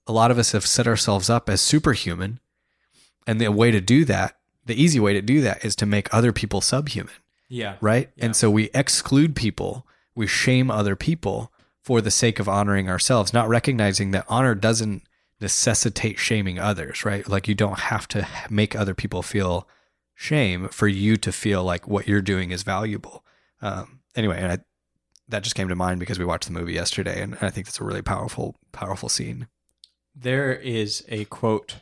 A 0.07 0.11
lot 0.11 0.31
of 0.31 0.39
us 0.39 0.53
have 0.53 0.65
set 0.65 0.87
ourselves 0.87 1.29
up 1.29 1.49
as 1.49 1.61
superhuman 1.61 2.39
and 3.27 3.39
the 3.39 3.51
way 3.51 3.69
to 3.71 3.81
do 3.81 4.05
that 4.05 4.36
the 4.67 4.81
easy 4.81 4.99
way 4.99 5.13
to 5.13 5.21
do 5.21 5.41
that 5.41 5.65
is 5.65 5.75
to 5.75 5.85
make 5.85 6.13
other 6.13 6.31
people 6.31 6.61
subhuman 6.61 7.13
yeah 7.49 7.77
right? 7.81 8.09
Yeah. 8.15 8.25
And 8.25 8.35
so 8.35 8.49
we 8.51 8.69
exclude 8.73 9.35
people, 9.35 9.87
we 10.15 10.27
shame 10.27 10.69
other 10.69 10.95
people 10.95 11.51
for 11.81 12.01
the 12.01 12.11
sake 12.11 12.39
of 12.39 12.49
honoring 12.49 12.89
ourselves, 12.89 13.33
not 13.33 13.47
recognizing 13.47 14.11
that 14.11 14.25
honor 14.27 14.53
doesn't 14.55 15.03
necessitate 15.39 16.19
shaming 16.19 16.59
others, 16.59 17.05
right? 17.05 17.27
Like 17.29 17.47
you 17.47 17.55
don't 17.55 17.79
have 17.79 18.07
to 18.09 18.27
make 18.49 18.75
other 18.75 18.93
people 18.93 19.21
feel 19.21 19.67
shame 20.13 20.67
for 20.67 20.87
you 20.87 21.15
to 21.15 21.31
feel 21.31 21.63
like 21.63 21.87
what 21.87 22.07
you're 22.07 22.21
doing 22.21 22.51
is 22.51 22.63
valuable. 22.63 23.23
Um, 23.61 24.01
anyway, 24.15 24.41
and 24.41 24.51
I, 24.51 24.57
that 25.29 25.43
just 25.43 25.55
came 25.55 25.69
to 25.69 25.75
mind 25.75 25.99
because 26.01 26.19
we 26.19 26.25
watched 26.25 26.47
the 26.47 26.53
movie 26.53 26.73
yesterday, 26.73 27.21
and 27.21 27.37
I 27.39 27.49
think 27.49 27.67
that's 27.67 27.79
a 27.79 27.85
really 27.85 28.01
powerful, 28.01 28.55
powerful 28.71 29.09
scene. 29.09 29.47
there 30.13 30.53
is 30.53 31.05
a 31.07 31.25
quote 31.25 31.75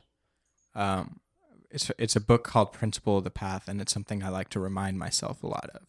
um 0.76 1.20
it's 1.76 1.92
it's 2.00 2.16
a 2.16 2.22
book 2.22 2.44
called 2.44 2.72
principle 2.72 3.18
of 3.18 3.24
the 3.24 3.30
path 3.30 3.68
and 3.68 3.82
it's 3.82 3.94
something 3.94 4.24
i 4.24 4.30
like 4.30 4.50
to 4.50 4.60
remind 4.60 4.98
myself 4.98 5.44
a 5.44 5.48
lot 5.48 5.70
of. 5.74 5.82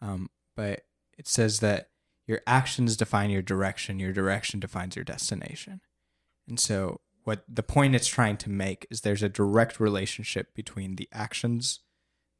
Um 0.00 0.30
but 0.54 0.82
it 1.18 1.26
says 1.28 1.60
that 1.60 1.90
your 2.26 2.40
actions 2.46 2.96
define 2.96 3.30
your 3.30 3.42
direction 3.42 3.98
your 3.98 4.12
direction 4.12 4.60
defines 4.60 4.96
your 4.96 5.04
destination. 5.04 5.80
And 6.48 6.60
so 6.60 7.00
what 7.24 7.42
the 7.48 7.64
point 7.64 7.96
it's 7.96 8.06
trying 8.06 8.36
to 8.38 8.50
make 8.50 8.86
is 8.88 9.00
there's 9.00 9.24
a 9.24 9.28
direct 9.28 9.80
relationship 9.80 10.54
between 10.54 10.94
the 10.94 11.08
actions 11.12 11.80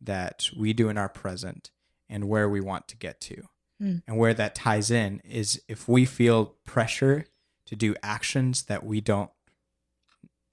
that 0.01 0.49
we 0.57 0.73
do 0.73 0.89
in 0.89 0.97
our 0.97 1.09
present 1.09 1.71
and 2.09 2.29
where 2.29 2.49
we 2.49 2.61
want 2.61 2.87
to 2.89 2.97
get 2.97 3.21
to. 3.23 3.43
Hmm. 3.79 3.97
and 4.07 4.17
where 4.17 4.33
that 4.33 4.55
ties 4.55 4.91
in 4.91 5.21
is 5.23 5.61
if 5.69 5.87
we 5.87 6.07
feel 6.07 6.55
pressure 6.65 7.27
to 7.67 7.77
do 7.77 7.95
actions 8.03 8.63
that 8.63 8.87
we 8.87 9.03
don't 9.03 9.31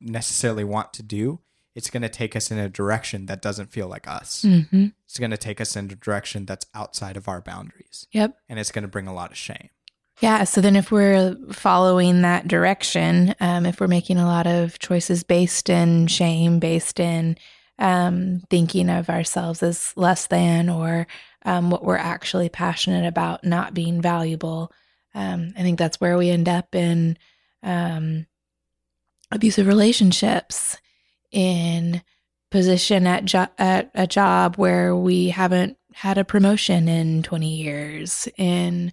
necessarily 0.01 0.65
want 0.65 0.91
to 0.93 1.03
do, 1.03 1.39
it's 1.75 1.89
going 1.89 2.03
to 2.03 2.09
take 2.09 2.35
us 2.35 2.51
in 2.51 2.57
a 2.57 2.69
direction 2.69 3.25
that 3.25 3.41
doesn't 3.41 3.71
feel 3.71 3.87
like 3.87 4.07
us. 4.07 4.43
hmm 4.43 4.87
It's 5.05 5.19
going 5.19 5.31
to 5.31 5.37
take 5.37 5.59
us 5.59 5.75
in 5.75 5.85
a 5.85 5.95
direction 5.95 6.45
that's 6.45 6.65
outside 6.73 7.17
of 7.17 7.27
our 7.27 7.41
boundaries. 7.41 8.07
Yep. 8.11 8.37
And 8.49 8.59
it's 8.59 8.71
going 8.71 8.83
to 8.83 8.87
bring 8.87 9.07
a 9.07 9.13
lot 9.13 9.31
of 9.31 9.37
shame. 9.37 9.69
Yeah. 10.19 10.43
So 10.43 10.61
then, 10.61 10.75
if 10.75 10.91
we're 10.91 11.35
following 11.51 12.21
that 12.21 12.47
direction, 12.47 13.33
um, 13.39 13.65
if 13.65 13.79
we're 13.79 13.87
making 13.87 14.17
a 14.17 14.27
lot 14.27 14.45
of 14.45 14.77
choices 14.79 15.23
based 15.23 15.69
in 15.69 16.07
shame, 16.07 16.59
based 16.59 16.99
in 16.99 17.37
um, 17.79 18.43
thinking 18.49 18.89
of 18.89 19.09
ourselves 19.09 19.63
as 19.63 19.91
less 19.97 20.27
than, 20.27 20.69
or 20.69 21.07
um, 21.45 21.71
what 21.71 21.83
we're 21.83 21.97
actually 21.97 22.47
passionate 22.47 23.07
about 23.07 23.43
not 23.43 23.73
being 23.73 24.01
valuable, 24.01 24.71
um, 25.15 25.53
I 25.57 25.61
think 25.61 25.79
that's 25.79 25.99
where 25.99 26.17
we 26.17 26.29
end 26.29 26.47
up 26.47 26.75
in 26.75 27.17
um, 27.63 28.27
abusive 29.31 29.67
relationships, 29.67 30.77
in 31.33 32.01
position 32.51 33.07
at 33.07 33.25
jo- 33.25 33.47
at 33.57 33.91
a 33.95 34.07
job 34.07 34.55
where 34.55 34.95
we 34.95 35.29
haven't 35.29 35.77
had 35.93 36.17
a 36.17 36.23
promotion 36.25 36.87
in 36.87 37.23
20 37.23 37.55
years, 37.55 38.27
in 38.37 38.91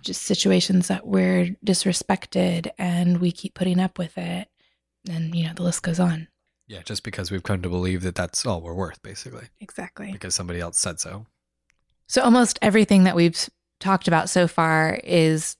just 0.00 0.22
situations 0.22 0.88
that 0.88 1.06
we're 1.06 1.56
disrespected 1.66 2.68
and 2.78 3.20
we 3.20 3.32
keep 3.32 3.54
putting 3.54 3.80
up 3.80 3.98
with 3.98 4.16
it. 4.16 4.48
And, 5.10 5.34
you 5.34 5.44
know, 5.44 5.52
the 5.54 5.64
list 5.64 5.82
goes 5.82 5.98
on. 5.98 6.28
Yeah, 6.68 6.82
just 6.82 7.02
because 7.02 7.30
we've 7.30 7.42
come 7.42 7.60
to 7.62 7.68
believe 7.68 8.02
that 8.02 8.14
that's 8.14 8.46
all 8.46 8.60
we're 8.60 8.74
worth, 8.74 9.02
basically, 9.02 9.46
Exactly. 9.60 10.12
because 10.12 10.34
somebody 10.34 10.60
else 10.60 10.78
said 10.78 11.00
so. 11.00 11.26
So 12.06 12.22
almost 12.22 12.58
everything 12.62 13.04
that 13.04 13.16
we've 13.16 13.48
talked 13.80 14.06
about 14.06 14.30
so 14.30 14.46
far 14.46 15.00
is 15.02 15.56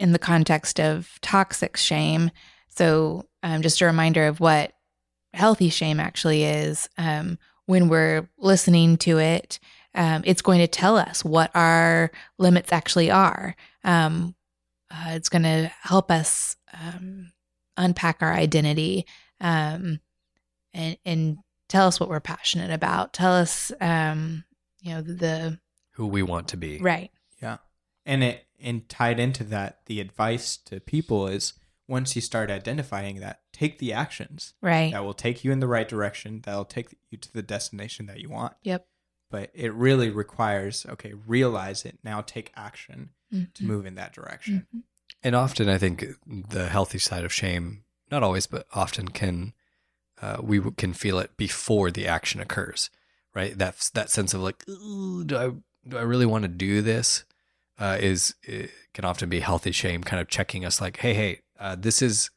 in 0.00 0.12
the 0.12 0.18
context 0.18 0.80
of 0.80 1.10
toxic 1.20 1.76
shame. 1.76 2.30
So 2.70 3.28
um, 3.42 3.60
just 3.60 3.80
a 3.82 3.86
reminder 3.86 4.26
of 4.26 4.40
what 4.40 4.72
healthy 5.36 5.68
shame 5.68 6.00
actually 6.00 6.44
is. 6.44 6.88
Um, 6.98 7.38
when 7.66 7.88
we're 7.88 8.28
listening 8.38 8.96
to 8.98 9.18
it, 9.18 9.58
um, 9.94 10.22
it's 10.24 10.42
going 10.42 10.60
to 10.60 10.68
tell 10.68 10.96
us 10.96 11.24
what 11.24 11.50
our 11.54 12.10
limits 12.38 12.72
actually 12.72 13.10
are. 13.10 13.56
Um, 13.84 14.34
uh, 14.90 15.10
it's 15.10 15.28
going 15.28 15.42
to 15.42 15.70
help 15.82 16.10
us 16.10 16.56
um, 16.72 17.32
unpack 17.76 18.18
our 18.20 18.32
identity 18.32 19.06
um, 19.40 20.00
and 20.72 20.96
and 21.04 21.38
tell 21.68 21.86
us 21.86 21.98
what 21.98 22.08
we're 22.08 22.20
passionate 22.20 22.70
about. 22.70 23.12
Tell 23.12 23.32
us, 23.32 23.72
um, 23.80 24.44
you 24.80 24.94
know, 24.94 25.02
the 25.02 25.58
Who 25.92 26.06
we 26.06 26.22
want 26.22 26.48
to 26.48 26.56
be. 26.56 26.78
right. 26.78 27.10
Yeah. 27.42 27.58
And 28.04 28.22
it 28.22 28.46
and 28.60 28.88
tied 28.88 29.18
into 29.18 29.44
that, 29.44 29.80
the 29.86 30.00
advice 30.00 30.56
to 30.56 30.80
people 30.80 31.26
is 31.26 31.54
once 31.88 32.16
you 32.16 32.22
start 32.22 32.50
identifying 32.50 33.20
that, 33.20 33.42
take 33.52 33.78
the 33.78 33.92
actions 33.92 34.54
Right. 34.60 34.92
that 34.92 35.04
will 35.04 35.14
take 35.14 35.44
you 35.44 35.52
in 35.52 35.60
the 35.60 35.66
right 35.68 35.88
direction, 35.88 36.40
that'll 36.44 36.64
take 36.64 36.96
you 37.10 37.18
to 37.18 37.32
the 37.32 37.42
destination 37.42 38.06
that 38.06 38.20
you 38.20 38.28
want. 38.28 38.54
Yep. 38.62 38.86
But 39.30 39.50
it 39.54 39.72
really 39.72 40.10
requires, 40.10 40.86
okay, 40.86 41.12
realize 41.12 41.84
it, 41.84 41.98
now 42.02 42.20
take 42.22 42.52
action 42.56 43.10
to 43.30 43.36
Mhm. 43.36 43.60
move 43.60 43.86
in 43.86 43.94
that 43.96 44.12
direction. 44.12 44.66
Mhm. 44.74 44.82
And 45.22 45.34
often, 45.34 45.68
I 45.68 45.78
think 45.78 46.04
the 46.26 46.68
healthy 46.68 46.98
side 46.98 47.24
of 47.24 47.32
shame, 47.32 47.84
not 48.10 48.22
always, 48.22 48.46
but 48.46 48.66
often 48.72 49.08
can, 49.08 49.52
uh, 50.20 50.38
we 50.42 50.60
can 50.72 50.92
feel 50.92 51.18
it 51.18 51.36
before 51.36 51.90
the 51.90 52.06
action 52.06 52.40
occurs, 52.40 52.90
right? 53.34 53.56
That's 53.58 53.90
that 53.90 54.10
sense 54.10 54.32
of 54.34 54.40
like, 54.40 54.64
do 54.66 55.26
I 55.36 55.50
do 55.88 55.96
I 55.98 56.02
really 56.02 56.26
want 56.26 56.42
to 56.42 56.48
do 56.48 56.82
this? 56.82 57.24
Uh, 57.78 57.98
is 58.00 58.34
can 58.94 59.04
often 59.04 59.28
be 59.28 59.40
healthy 59.40 59.72
shame, 59.72 60.02
kind 60.02 60.20
of 60.20 60.28
checking 60.28 60.64
us 60.64 60.80
like, 60.80 60.98
hey, 60.98 61.12
hey, 61.12 61.40
uh, 61.60 61.76
this 61.78 62.00
is 62.00 62.30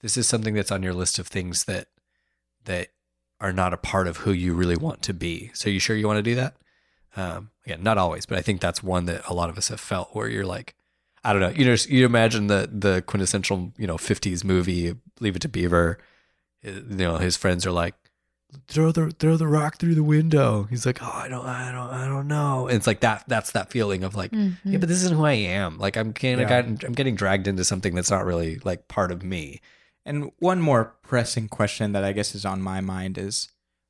this 0.00 0.16
is 0.16 0.26
something 0.26 0.54
that's 0.54 0.72
on 0.72 0.82
your 0.82 0.94
list 0.94 1.18
of 1.18 1.28
things 1.28 1.64
that 1.64 1.88
that 2.64 2.88
are 3.40 3.52
not 3.52 3.72
a 3.72 3.76
part 3.76 4.06
of 4.08 4.18
who 4.18 4.32
you 4.32 4.52
really 4.52 4.76
want 4.76 5.02
to 5.02 5.14
be. 5.14 5.50
So 5.54 5.70
you 5.70 5.78
sure 5.78 5.96
you 5.96 6.06
want 6.06 6.18
to 6.18 6.22
do 6.22 6.34
that? 6.34 6.54
Um, 7.16 7.50
again, 7.64 7.82
not 7.82 7.98
always, 7.98 8.26
but 8.26 8.38
I 8.38 8.42
think 8.42 8.60
that's 8.60 8.82
one 8.82 9.06
that 9.06 9.22
a 9.28 9.34
lot 9.34 9.48
of 9.48 9.56
us 9.56 9.68
have 9.68 9.80
felt 9.80 10.10
where 10.12 10.28
you're 10.28 10.44
like, 10.44 10.74
I 11.24 11.32
don't 11.32 11.40
know. 11.42 11.50
You 11.50 11.64
know, 11.64 11.76
you 11.88 12.04
imagine 12.04 12.48
the 12.48 12.68
the 12.72 13.02
quintessential, 13.02 13.72
you 13.76 13.86
know, 13.86 13.96
'50s 13.96 14.42
movie, 14.44 14.94
Leave 15.20 15.36
It 15.36 15.42
to 15.42 15.48
Beaver. 15.48 15.98
Uh, 16.66 16.70
You 16.70 16.96
know, 16.96 17.18
his 17.18 17.36
friends 17.36 17.66
are 17.66 17.72
like, 17.72 17.94
throw 18.68 18.92
the 18.92 19.10
throw 19.10 19.36
the 19.36 19.46
rock 19.46 19.78
through 19.78 19.94
the 19.94 20.02
window. 20.02 20.64
He's 20.70 20.84
like, 20.86 21.02
oh, 21.02 21.10
I 21.12 21.28
don't, 21.28 21.44
I 21.46 21.70
don't, 21.72 21.90
I 21.90 22.06
don't 22.06 22.28
know. 22.28 22.66
And 22.68 22.76
it's 22.76 22.86
like 22.86 23.00
that. 23.00 23.24
That's 23.28 23.52
that 23.52 23.70
feeling 23.70 24.02
of 24.04 24.14
like, 24.14 24.30
Mhm. 24.32 24.56
yeah, 24.64 24.78
but 24.78 24.88
this 24.88 25.02
isn't 25.04 25.16
who 25.16 25.24
I 25.24 25.32
am. 25.32 25.78
Like 25.78 25.96
I'm 25.96 26.12
getting, 26.12 26.40
Yeah. 26.48 26.58
I'm 26.58 26.74
getting 26.92 27.14
dragged 27.14 27.46
into 27.48 27.64
something 27.64 27.94
that's 27.94 28.10
not 28.10 28.24
really 28.24 28.58
like 28.64 28.88
part 28.88 29.12
of 29.12 29.22
me. 29.22 29.60
And 30.04 30.30
one 30.38 30.60
more 30.60 30.96
pressing 31.02 31.48
question 31.48 31.92
that 31.92 32.04
I 32.04 32.12
guess 32.12 32.34
is 32.34 32.44
on 32.44 32.62
my 32.62 32.80
mind 32.80 33.18
is 33.18 33.48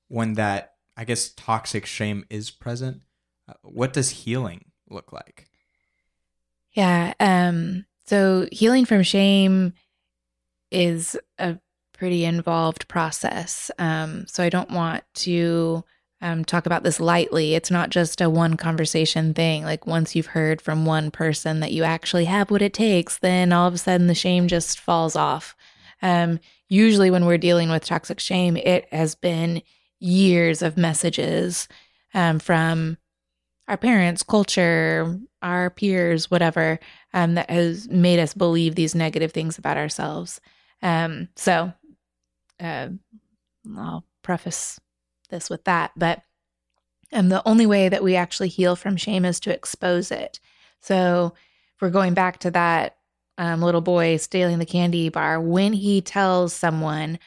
when 0.08 0.34
that, 0.34 0.74
I 0.96 1.04
guess, 1.04 1.28
toxic 1.30 1.86
shame 1.86 2.24
is 2.28 2.50
present, 2.50 3.00
uh, 3.48 3.54
what 3.62 3.92
does 3.92 4.10
healing 4.10 4.66
look 4.88 5.12
like? 5.12 5.48
Yeah. 6.72 7.14
Um, 7.20 7.86
so 8.06 8.48
healing 8.52 8.84
from 8.84 9.02
shame 9.02 9.72
is 10.70 11.16
a 11.38 11.58
pretty 12.00 12.24
involved 12.24 12.88
process. 12.88 13.70
Um, 13.78 14.24
so 14.26 14.42
I 14.42 14.48
don't 14.48 14.70
want 14.70 15.04
to 15.16 15.84
um, 16.22 16.46
talk 16.46 16.64
about 16.64 16.82
this 16.82 16.98
lightly. 16.98 17.54
It's 17.54 17.70
not 17.70 17.90
just 17.90 18.22
a 18.22 18.30
one 18.30 18.56
conversation 18.56 19.34
thing. 19.34 19.64
Like 19.64 19.86
once 19.86 20.16
you've 20.16 20.28
heard 20.28 20.62
from 20.62 20.86
one 20.86 21.10
person 21.10 21.60
that 21.60 21.72
you 21.72 21.84
actually 21.84 22.24
have 22.24 22.50
what 22.50 22.62
it 22.62 22.72
takes, 22.72 23.18
then 23.18 23.52
all 23.52 23.68
of 23.68 23.74
a 23.74 23.78
sudden 23.78 24.06
the 24.06 24.14
shame 24.14 24.48
just 24.48 24.80
falls 24.80 25.14
off. 25.14 25.54
Um, 26.00 26.40
usually, 26.70 27.10
when 27.10 27.26
we're 27.26 27.36
dealing 27.36 27.68
with 27.68 27.84
toxic 27.84 28.18
shame, 28.18 28.56
it 28.56 28.90
has 28.90 29.14
been 29.14 29.60
years 29.98 30.62
of 30.62 30.78
messages 30.78 31.68
um, 32.14 32.38
from 32.38 32.96
our 33.68 33.76
parents, 33.76 34.22
culture, 34.22 35.20
our 35.42 35.68
peers, 35.68 36.30
whatever, 36.30 36.80
um, 37.12 37.34
that 37.34 37.50
has 37.50 37.90
made 37.90 38.20
us 38.20 38.32
believe 38.32 38.74
these 38.74 38.94
negative 38.94 39.32
things 39.32 39.58
about 39.58 39.76
ourselves. 39.76 40.40
Um, 40.82 41.28
so 41.36 41.74
uh, 42.60 42.88
I'll 43.76 44.04
preface 44.22 44.78
this 45.30 45.50
with 45.50 45.64
that, 45.64 45.92
but 45.96 46.22
and 47.12 47.30
the 47.30 47.46
only 47.46 47.66
way 47.66 47.88
that 47.88 48.02
we 48.02 48.14
actually 48.14 48.48
heal 48.48 48.76
from 48.76 48.96
shame 48.96 49.24
is 49.24 49.40
to 49.40 49.52
expose 49.52 50.10
it. 50.10 50.38
So 50.80 51.34
if 51.74 51.82
we're 51.82 51.90
going 51.90 52.14
back 52.14 52.38
to 52.40 52.50
that 52.52 52.96
um, 53.36 53.62
little 53.62 53.80
boy 53.80 54.16
stealing 54.18 54.58
the 54.58 54.66
candy 54.66 55.08
bar, 55.08 55.40
when 55.40 55.72
he 55.72 56.00
tells 56.00 56.52
someone, 56.52 57.18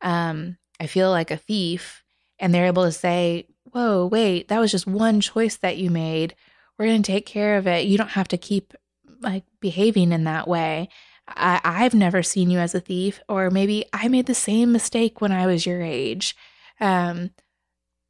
um, 0.00 0.56
I 0.80 0.86
feel 0.86 1.10
like 1.10 1.30
a 1.30 1.36
thief, 1.36 2.02
and 2.38 2.52
they're 2.52 2.66
able 2.66 2.84
to 2.84 2.92
say, 2.92 3.46
Whoa, 3.70 4.06
wait, 4.06 4.48
that 4.48 4.58
was 4.58 4.70
just 4.70 4.86
one 4.86 5.20
choice 5.20 5.56
that 5.56 5.78
you 5.78 5.88
made. 5.88 6.34
We're 6.76 6.86
going 6.86 7.02
to 7.02 7.12
take 7.12 7.24
care 7.24 7.56
of 7.56 7.66
it. 7.66 7.86
You 7.86 7.96
don't 7.96 8.10
have 8.10 8.28
to 8.28 8.36
keep 8.36 8.74
like 9.20 9.44
behaving 9.60 10.12
in 10.12 10.24
that 10.24 10.48
way. 10.48 10.88
I, 11.36 11.60
I've 11.64 11.94
never 11.94 12.22
seen 12.22 12.50
you 12.50 12.58
as 12.58 12.74
a 12.74 12.80
thief, 12.80 13.20
or 13.28 13.50
maybe 13.50 13.84
I 13.92 14.08
made 14.08 14.26
the 14.26 14.34
same 14.34 14.72
mistake 14.72 15.20
when 15.20 15.32
I 15.32 15.46
was 15.46 15.66
your 15.66 15.82
age. 15.82 16.36
Um, 16.80 17.30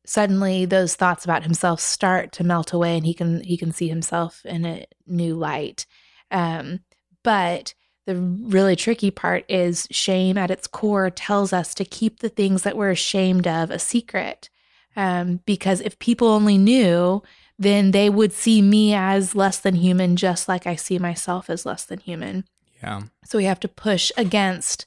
suddenly, 0.07 0.65
those 0.65 0.97
thoughts 0.97 1.25
about 1.25 1.43
himself 1.45 1.81
start 1.81 2.33
to 2.33 2.45
melt 2.45 2.73
away, 2.73 2.97
and 2.97 3.07
he 3.07 3.15
can 3.15 3.43
he 3.43 3.57
can 3.57 3.73
see 3.73 3.89
himself 3.89 4.45
in 4.45 4.65
a 4.65 4.87
new 5.07 5.35
light. 5.35 5.87
Um, 6.31 6.81
but 7.23 7.75
the 8.07 8.17
really 8.17 8.75
tricky 8.75 9.11
part 9.11 9.45
is 9.49 9.87
shame 9.91 10.37
at 10.37 10.51
its 10.51 10.67
core 10.67 11.11
tells 11.11 11.53
us 11.53 11.75
to 11.75 11.85
keep 11.85 12.19
the 12.19 12.29
things 12.29 12.63
that 12.63 12.77
we're 12.77 12.91
ashamed 12.91 13.47
of 13.47 13.71
a 13.71 13.79
secret. 13.79 14.51
Um, 14.97 15.41
because 15.47 15.81
if 15.81 15.99
people 15.99 16.29
only 16.29 16.59
knew, 16.59 17.23
then 17.59 17.93
they 17.93 18.11
would 18.11 18.33
see 18.33 18.61
me 18.61 18.93
as 18.95 19.35
less 19.35 19.59
than 19.59 19.77
human, 19.77 20.17
just 20.17 20.49
like 20.49 20.67
I 20.67 20.75
see 20.75 20.99
myself 20.99 21.49
as 21.49 21.65
less 21.65 21.85
than 21.85 22.01
human. 22.01 22.45
Yeah. 22.83 23.03
So 23.25 23.39
we 23.39 23.45
have 23.45 23.61
to 23.61 23.69
push 23.69 24.11
against 24.17 24.87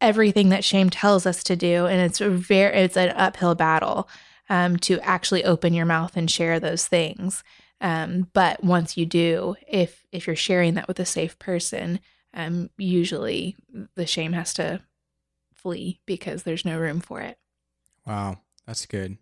everything 0.00 0.50
that 0.50 0.64
shame 0.64 0.90
tells 0.90 1.26
us 1.26 1.42
to 1.44 1.56
do, 1.56 1.86
and 1.86 2.00
it's 2.00 2.20
a 2.20 2.28
very 2.28 2.76
it's 2.76 2.96
an 2.96 3.10
uphill 3.16 3.54
battle 3.54 4.08
um, 4.48 4.76
to 4.78 5.00
actually 5.00 5.44
open 5.44 5.72
your 5.72 5.86
mouth 5.86 6.16
and 6.16 6.30
share 6.30 6.60
those 6.60 6.86
things. 6.86 7.42
Um, 7.80 8.28
but 8.32 8.62
once 8.62 8.96
you 8.96 9.06
do, 9.06 9.56
if 9.66 10.04
if 10.12 10.26
you're 10.26 10.36
sharing 10.36 10.74
that 10.74 10.88
with 10.88 11.00
a 11.00 11.06
safe 11.06 11.38
person, 11.38 12.00
um, 12.34 12.70
usually 12.76 13.56
the 13.94 14.06
shame 14.06 14.32
has 14.32 14.54
to 14.54 14.80
flee 15.54 16.00
because 16.06 16.42
there's 16.42 16.64
no 16.64 16.78
room 16.78 17.00
for 17.00 17.20
it. 17.20 17.38
Wow. 18.06 18.38
That's 18.66 18.86
good. 18.86 19.18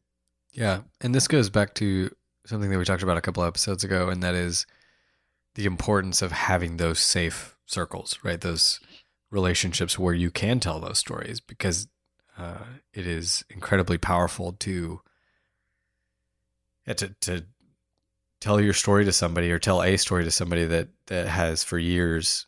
Yeah. 0.53 0.81
And 1.01 1.15
this 1.15 1.29
goes 1.29 1.51
back 1.51 1.75
to 1.75 2.15
something 2.47 2.71
that 2.71 2.79
we 2.79 2.85
talked 2.85 3.03
about 3.03 3.17
a 3.17 3.23
couple 3.23 3.45
episodes 3.45 3.85
ago, 3.85 4.09
and 4.09 4.23
that 4.23 4.35
is 4.35 4.67
the 5.55 5.67
importance 5.67 6.23
of 6.23 6.33
having 6.33 6.77
those 6.77 6.99
safe 6.99 7.57
circles, 7.67 8.19
right? 8.23 8.41
Those 8.41 8.81
relationships 9.31 9.99
where 9.99 10.15
you 10.15 10.31
can 10.31 10.61
tell 10.61 10.81
those 10.81 10.99
stories 10.99 11.41
because 11.41 11.89
uh, 12.39 12.65
it 12.93 13.07
is 13.07 13.45
incredibly 13.51 13.99
powerful 13.99 14.53
to, 14.53 15.01
yeah, 16.87 16.95
to, 16.95 17.09
to 17.21 17.45
tell 18.41 18.61
your 18.61 18.73
story 18.73 19.05
to 19.05 19.13
somebody 19.13 19.51
or 19.51 19.59
tell 19.59 19.83
a 19.83 19.97
story 19.97 20.25
to 20.25 20.31
somebody 20.31 20.65
that, 20.65 20.89
that 21.07 21.29
has 21.29 21.63
for 21.65 21.79
years 21.79 22.47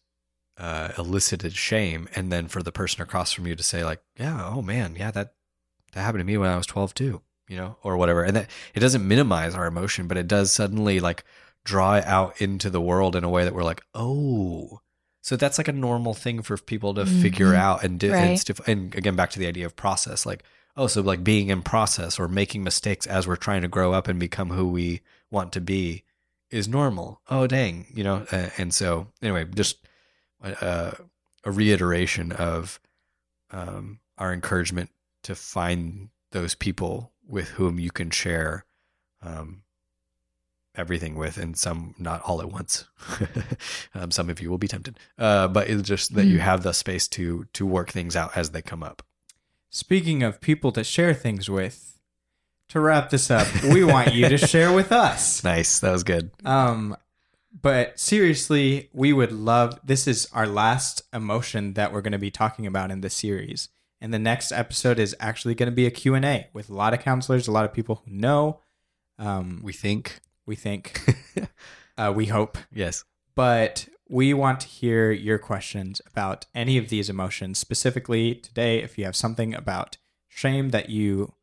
uh, 0.59 0.93
elicited 0.99 1.53
shame. 1.55 2.09
And 2.15 2.33
then 2.33 2.49
for 2.49 2.63
the 2.63 2.73
person 2.73 3.03
across 3.03 3.33
from 3.33 3.47
you 3.47 3.55
to 3.55 3.63
say 3.63 3.85
like, 3.85 4.03
yeah, 4.19 4.47
oh 4.47 4.63
man, 4.63 4.97
yeah, 4.97 5.11
that, 5.11 5.35
that 5.93 6.01
happened 6.01 6.21
to 6.21 6.25
me 6.25 6.37
when 6.37 6.51
I 6.51 6.57
was 6.57 6.67
12 6.67 6.95
too, 6.95 7.23
you 7.49 7.57
know, 7.57 7.77
or 7.83 7.97
whatever. 7.97 8.25
And 8.25 8.37
that 8.37 8.51
it 8.75 8.81
doesn't 8.81 9.07
minimize 9.07 9.55
our 9.55 9.67
emotion, 9.67 10.09
but 10.09 10.17
it 10.17 10.29
does 10.29 10.53
suddenly 10.53 11.01
like 11.01 11.25
draw 11.65 11.97
it 11.97 12.05
out 12.05 12.41
into 12.41 12.69
the 12.71 12.81
world 12.81 13.17
in 13.17 13.25
a 13.25 13.29
way 13.29 13.45
that 13.45 13.55
we're 13.55 13.63
like, 13.65 13.83
oh, 13.95 14.81
so 15.23 15.37
that's 15.37 15.57
like 15.57 15.69
a 15.69 15.73
normal 15.73 16.13
thing 16.15 16.43
for 16.43 16.57
people 16.59 16.93
to 16.95 17.07
figure 17.07 17.53
Mhm. 17.53 17.57
out 17.57 17.83
and 17.85 17.99
do. 17.99 18.13
Right. 18.13 18.49
And, 18.51 18.61
and 18.69 18.95
again, 18.95 19.17
back 19.17 19.31
to 19.31 19.39
the 19.39 19.47
idea 19.47 19.65
of 19.65 19.75
process, 19.75 20.27
like, 20.27 20.45
oh, 20.77 20.87
so 20.87 21.01
like 21.01 21.25
being 21.25 21.49
in 21.49 21.63
process 21.63 22.19
or 22.19 22.29
making 22.29 22.63
mistakes 22.63 23.07
as 23.07 23.27
we're 23.27 23.37
trying 23.37 23.63
to 23.63 23.69
grow 23.69 23.93
up 23.93 24.07
and 24.09 24.21
become 24.21 24.51
who 24.51 24.69
we 24.69 25.01
want 25.31 25.53
to 25.55 25.61
be 25.63 26.05
is 26.51 26.69
normal. 26.69 27.21
Oh, 27.31 27.47
dang, 27.47 27.87
you 27.95 28.05
know. 28.05 28.27
Uh, 28.31 28.51
and 28.59 28.75
so 28.75 29.07
anyway, 29.23 29.47
just 29.47 29.79
uh, 30.43 30.93
a 31.45 31.51
reiteration 31.51 32.31
of 32.33 32.79
um, 33.51 34.01
our 34.19 34.33
encouragement 34.33 34.91
to 35.23 35.35
find 35.35 36.11
those 36.33 36.55
people 36.55 37.13
with 37.27 37.49
whom 37.51 37.79
you 37.79 37.91
can 37.91 38.11
share 38.11 38.67
um, 39.23 39.63
everything 40.77 41.15
with, 41.17 41.37
and 41.39 41.57
some 41.57 41.95
not 41.99 42.21
all 42.23 42.41
at 42.41 42.51
once. 42.51 42.87
um, 43.95 44.11
some 44.11 44.29
of 44.31 44.41
you 44.41 44.51
will 44.51 44.59
be 44.59 44.69
tempted, 44.69 44.99
uh, 45.19 45.49
but 45.49 45.69
it's 45.69 45.83
just 45.83 46.15
that 46.15 46.27
you 46.27 46.39
Mm. 46.39 46.43
have 46.43 46.63
the 46.63 46.73
space 46.73 47.07
to 47.09 47.47
to 47.53 47.65
work 47.67 47.91
things 47.91 48.17
out 48.17 48.37
as 48.37 48.51
they 48.51 48.63
come 48.63 48.83
up. 48.83 49.03
Speaking 49.71 50.23
of 50.23 50.41
people 50.41 50.71
to 50.73 50.85
share 50.85 51.15
things 51.15 51.49
with, 51.51 51.99
to 52.69 52.81
wrap 52.81 53.11
this 53.11 53.31
up, 53.31 53.47
we 53.65 53.85
want 53.85 54.15
you 54.15 54.29
to 54.29 54.39
share 54.39 54.73
with 54.73 54.93
us. 54.93 55.43
Nice, 55.55 55.81
that 55.81 55.91
was 55.93 56.03
good. 56.05 56.31
Um, 56.45 56.97
but 57.63 57.99
seriously, 58.01 58.89
we 58.93 59.13
would 59.13 59.33
love. 59.33 59.79
This 59.85 60.07
is 60.09 60.29
our 60.33 60.47
last 60.47 61.03
emotion 61.13 61.75
that 61.75 61.93
we're 61.93 62.03
going 62.03 62.13
to 62.13 62.19
be 62.19 62.31
talking 62.31 62.67
about 62.67 62.91
in 62.91 63.01
this 63.01 63.15
series, 63.15 63.69
and 64.01 64.13
the 64.13 64.19
next 64.19 64.51
episode 64.53 64.99
is 64.99 65.15
actually 65.21 65.55
going 65.55 65.71
to 65.71 65.75
be 65.75 65.87
a 65.87 65.91
Q 65.91 66.15
and 66.15 66.25
A 66.25 66.49
with 66.53 66.69
a 66.69 66.75
lot 66.75 66.95
of 66.95 67.01
counselors, 67.01 67.47
a 67.47 67.53
lot 67.53 67.65
of 67.65 67.73
people 67.73 68.03
who 68.05 68.11
know. 68.13 68.61
Um, 69.19 69.61
We 69.63 69.73
think 69.73 70.21
we 70.47 70.57
think, 70.57 71.01
uh, 71.99 72.13
we 72.15 72.27
hope, 72.27 72.59
yes. 72.73 73.05
but 73.35 73.89
we 74.09 74.35
want 74.35 74.61
to 74.61 74.69
hear 74.69 75.11
your 75.11 75.39
questions 75.39 76.01
about 76.07 76.47
any 76.55 76.77
of 76.79 76.89
these 76.89 77.09
emotions. 77.09 77.59
Specifically 77.59 78.35
today, 78.35 78.83
if 78.83 78.99
you 78.99 79.05
have 79.05 79.17
something 79.17 79.55
about 79.55 79.97
shame 80.29 80.71
that 80.71 80.91
you 80.91 81.35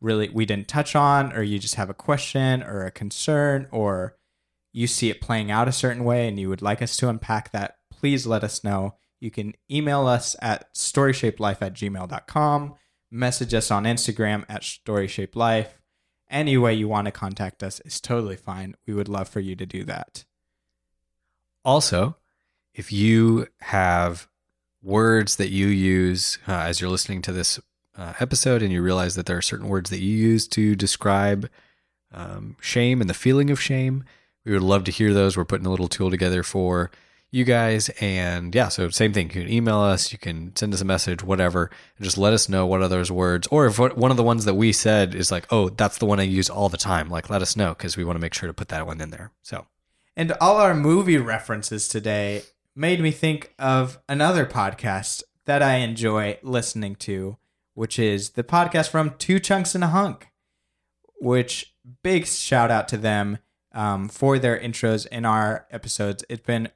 really 0.00 0.28
we 0.28 0.46
didn't 0.46 0.68
touch 0.68 0.94
on 0.94 1.32
or 1.32 1.42
you 1.42 1.58
just 1.58 1.74
have 1.74 1.90
a 1.90 1.94
question 1.94 2.62
or 2.62 2.84
a 2.84 2.90
concern 2.90 3.66
or 3.70 4.16
you 4.72 4.86
see 4.86 5.10
it 5.10 5.20
playing 5.20 5.50
out 5.50 5.68
a 5.68 5.72
certain 5.72 6.04
way 6.04 6.28
and 6.28 6.38
you 6.38 6.48
would 6.48 6.62
like 6.62 6.82
us 6.82 6.96
to 6.98 7.08
unpack 7.08 7.50
that, 7.52 7.76
please 7.90 8.26
let 8.26 8.44
us 8.44 8.62
know. 8.62 8.94
You 9.20 9.30
can 9.30 9.54
email 9.70 10.06
us 10.06 10.36
at 10.42 10.72
storyshapeDlife 10.74 11.62
at 11.62 11.72
gmail.com, 11.72 12.74
message 13.10 13.54
us 13.54 13.70
on 13.70 13.84
Instagram 13.84 14.44
at 14.48 14.62
storyshapeDlife. 14.62 15.68
Any 16.28 16.56
way 16.56 16.74
you 16.74 16.88
want 16.88 17.06
to 17.06 17.12
contact 17.12 17.62
us 17.62 17.80
is 17.80 18.00
totally 18.00 18.36
fine. 18.36 18.74
We 18.86 18.94
would 18.94 19.08
love 19.08 19.28
for 19.28 19.40
you 19.40 19.54
to 19.56 19.66
do 19.66 19.84
that. 19.84 20.24
Also, 21.64 22.16
if 22.74 22.92
you 22.92 23.46
have 23.60 24.28
words 24.82 25.36
that 25.36 25.50
you 25.50 25.66
use 25.66 26.38
uh, 26.46 26.52
as 26.52 26.80
you're 26.80 26.90
listening 26.90 27.22
to 27.22 27.32
this 27.32 27.58
uh, 27.96 28.12
episode 28.20 28.62
and 28.62 28.72
you 28.72 28.82
realize 28.82 29.14
that 29.14 29.26
there 29.26 29.36
are 29.36 29.42
certain 29.42 29.68
words 29.68 29.90
that 29.90 30.00
you 30.00 30.16
use 30.16 30.46
to 30.48 30.76
describe 30.76 31.48
um, 32.12 32.56
shame 32.60 33.00
and 33.00 33.10
the 33.10 33.14
feeling 33.14 33.50
of 33.50 33.60
shame, 33.60 34.04
we 34.44 34.52
would 34.52 34.62
love 34.62 34.84
to 34.84 34.92
hear 34.92 35.12
those. 35.12 35.36
We're 35.36 35.44
putting 35.44 35.66
a 35.66 35.70
little 35.70 35.88
tool 35.88 36.10
together 36.10 36.42
for 36.42 36.90
you 37.30 37.44
guys. 37.44 37.88
And 38.00 38.54
yeah, 38.54 38.68
so 38.68 38.88
same 38.88 39.12
thing. 39.12 39.26
You 39.26 39.42
can 39.42 39.52
email 39.52 39.78
us, 39.78 40.12
you 40.12 40.18
can 40.18 40.54
send 40.56 40.72
us 40.72 40.80
a 40.80 40.84
message, 40.84 41.22
whatever, 41.22 41.70
and 41.96 42.04
just 42.04 42.18
let 42.18 42.32
us 42.32 42.48
know 42.48 42.66
what 42.66 42.82
are 42.82 42.88
those 42.88 43.10
words. 43.10 43.46
Or 43.48 43.66
if 43.66 43.78
one 43.78 44.10
of 44.10 44.16
the 44.16 44.22
ones 44.22 44.44
that 44.44 44.54
we 44.54 44.72
said 44.72 45.14
is 45.14 45.30
like, 45.30 45.46
oh, 45.50 45.68
that's 45.68 45.98
the 45.98 46.06
one 46.06 46.20
I 46.20 46.24
use 46.24 46.48
all 46.48 46.68
the 46.68 46.76
time, 46.76 47.08
like 47.08 47.30
let 47.30 47.42
us 47.42 47.56
know 47.56 47.70
because 47.70 47.96
we 47.96 48.04
want 48.04 48.16
to 48.16 48.20
make 48.20 48.34
sure 48.34 48.46
to 48.46 48.54
put 48.54 48.68
that 48.68 48.86
one 48.86 49.00
in 49.00 49.10
there. 49.10 49.32
So, 49.42 49.66
And 50.16 50.32
all 50.40 50.56
our 50.56 50.74
movie 50.74 51.18
references 51.18 51.88
today 51.88 52.42
made 52.74 53.00
me 53.00 53.10
think 53.10 53.54
of 53.58 53.98
another 54.08 54.46
podcast 54.46 55.22
that 55.46 55.62
I 55.62 55.76
enjoy 55.76 56.38
listening 56.42 56.96
to, 56.96 57.38
which 57.74 57.98
is 57.98 58.30
the 58.30 58.44
podcast 58.44 58.88
from 58.88 59.14
Two 59.18 59.38
Chunks 59.38 59.74
and 59.74 59.84
a 59.84 59.88
Hunk, 59.88 60.28
which 61.20 61.74
big 62.02 62.26
shout 62.26 62.70
out 62.70 62.88
to 62.88 62.96
them 62.96 63.38
um, 63.72 64.08
for 64.08 64.38
their 64.38 64.58
intros 64.58 65.06
in 65.06 65.24
our 65.24 65.66
episodes. 65.70 66.24
It's 66.28 66.44
been 66.44 66.68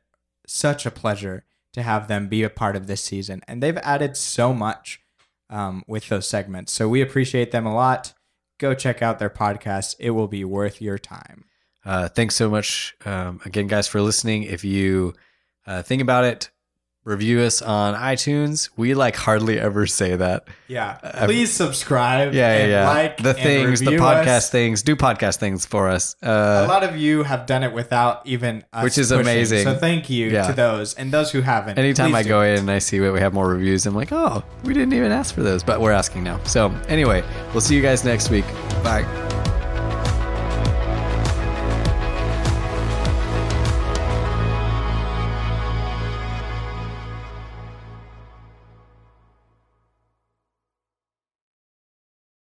such 0.50 0.84
a 0.84 0.90
pleasure 0.90 1.44
to 1.72 1.82
have 1.82 2.08
them 2.08 2.28
be 2.28 2.42
a 2.42 2.50
part 2.50 2.76
of 2.76 2.86
this 2.86 3.02
season, 3.02 3.42
and 3.46 3.62
they've 3.62 3.78
added 3.78 4.16
so 4.16 4.52
much 4.52 5.00
um, 5.48 5.84
with 5.86 6.08
those 6.08 6.28
segments. 6.28 6.72
So 6.72 6.88
we 6.88 7.00
appreciate 7.00 7.52
them 7.52 7.66
a 7.66 7.74
lot. 7.74 8.12
Go 8.58 8.74
check 8.74 9.02
out 9.02 9.18
their 9.18 9.30
podcast; 9.30 9.96
it 9.98 10.10
will 10.10 10.28
be 10.28 10.44
worth 10.44 10.82
your 10.82 10.98
time. 10.98 11.44
Uh, 11.84 12.08
thanks 12.08 12.34
so 12.34 12.50
much 12.50 12.94
um, 13.06 13.40
again, 13.44 13.66
guys, 13.66 13.88
for 13.88 14.02
listening. 14.02 14.42
If 14.42 14.64
you 14.64 15.14
uh, 15.66 15.82
think 15.82 16.02
about 16.02 16.24
it, 16.24 16.50
review 17.04 17.40
us 17.40 17.62
on 17.62 17.94
iTunes. 17.94 18.68
We 18.76 18.94
like 18.94 19.16
hardly 19.16 19.58
ever 19.58 19.86
say 19.86 20.16
that. 20.16 20.44
Yeah. 20.68 20.98
Uh, 21.02 21.24
Please 21.26 21.50
subscribe. 21.52 22.34
Yeah, 22.34 22.66
yeah. 22.66 22.88
Like 22.88 23.16
the 23.16 23.34
things, 23.34 23.80
the 23.80 23.92
podcast 23.92 24.26
us. 24.36 24.50
things, 24.50 24.82
do 24.82 24.94
podcast 24.96 25.38
things 25.38 25.64
for 25.66 25.88
us. 25.88 26.14
A 26.22 26.28
Uh, 26.28 26.66
lot 26.68 26.84
of 26.84 26.96
you 26.96 27.22
have 27.22 27.46
done 27.46 27.62
it 27.62 27.72
without 27.72 28.26
even 28.26 28.64
us 28.72 28.84
Which 28.84 28.98
is 28.98 29.08
pushing. 29.08 29.20
amazing. 29.22 29.64
So 29.64 29.74
thank 29.76 30.10
you 30.10 30.28
Yeah. 30.28 30.46
to 30.48 30.52
those 30.52 30.94
and 30.94 31.10
those 31.10 31.30
who 31.32 31.40
haven't. 31.40 31.78
anytime 31.78 32.14
I 32.14 32.22
go 32.22 32.42
in 32.42 32.58
and 32.58 32.70
I 32.70 32.78
see 32.78 32.98
that 32.98 33.12
we 33.12 33.20
have 33.20 33.32
more 33.32 33.48
reviews, 33.48 33.86
I'm 33.86 33.94
like, 33.94 34.12
oh, 34.12 34.42
we 34.64 34.74
didn't 34.74 34.92
even 34.94 35.10
ask 35.10 35.34
for 35.34 35.42
those, 35.42 35.62
but 35.62 35.80
we're 35.80 35.92
asking 35.92 36.22
now. 36.24 36.38
So 36.44 36.72
anyway, 36.88 37.24
we'll 37.52 37.60
see 37.62 37.74
you 37.74 37.82
guys 37.82 38.04
next 38.04 38.30
week. 38.30 38.44
Bye. 38.84 39.29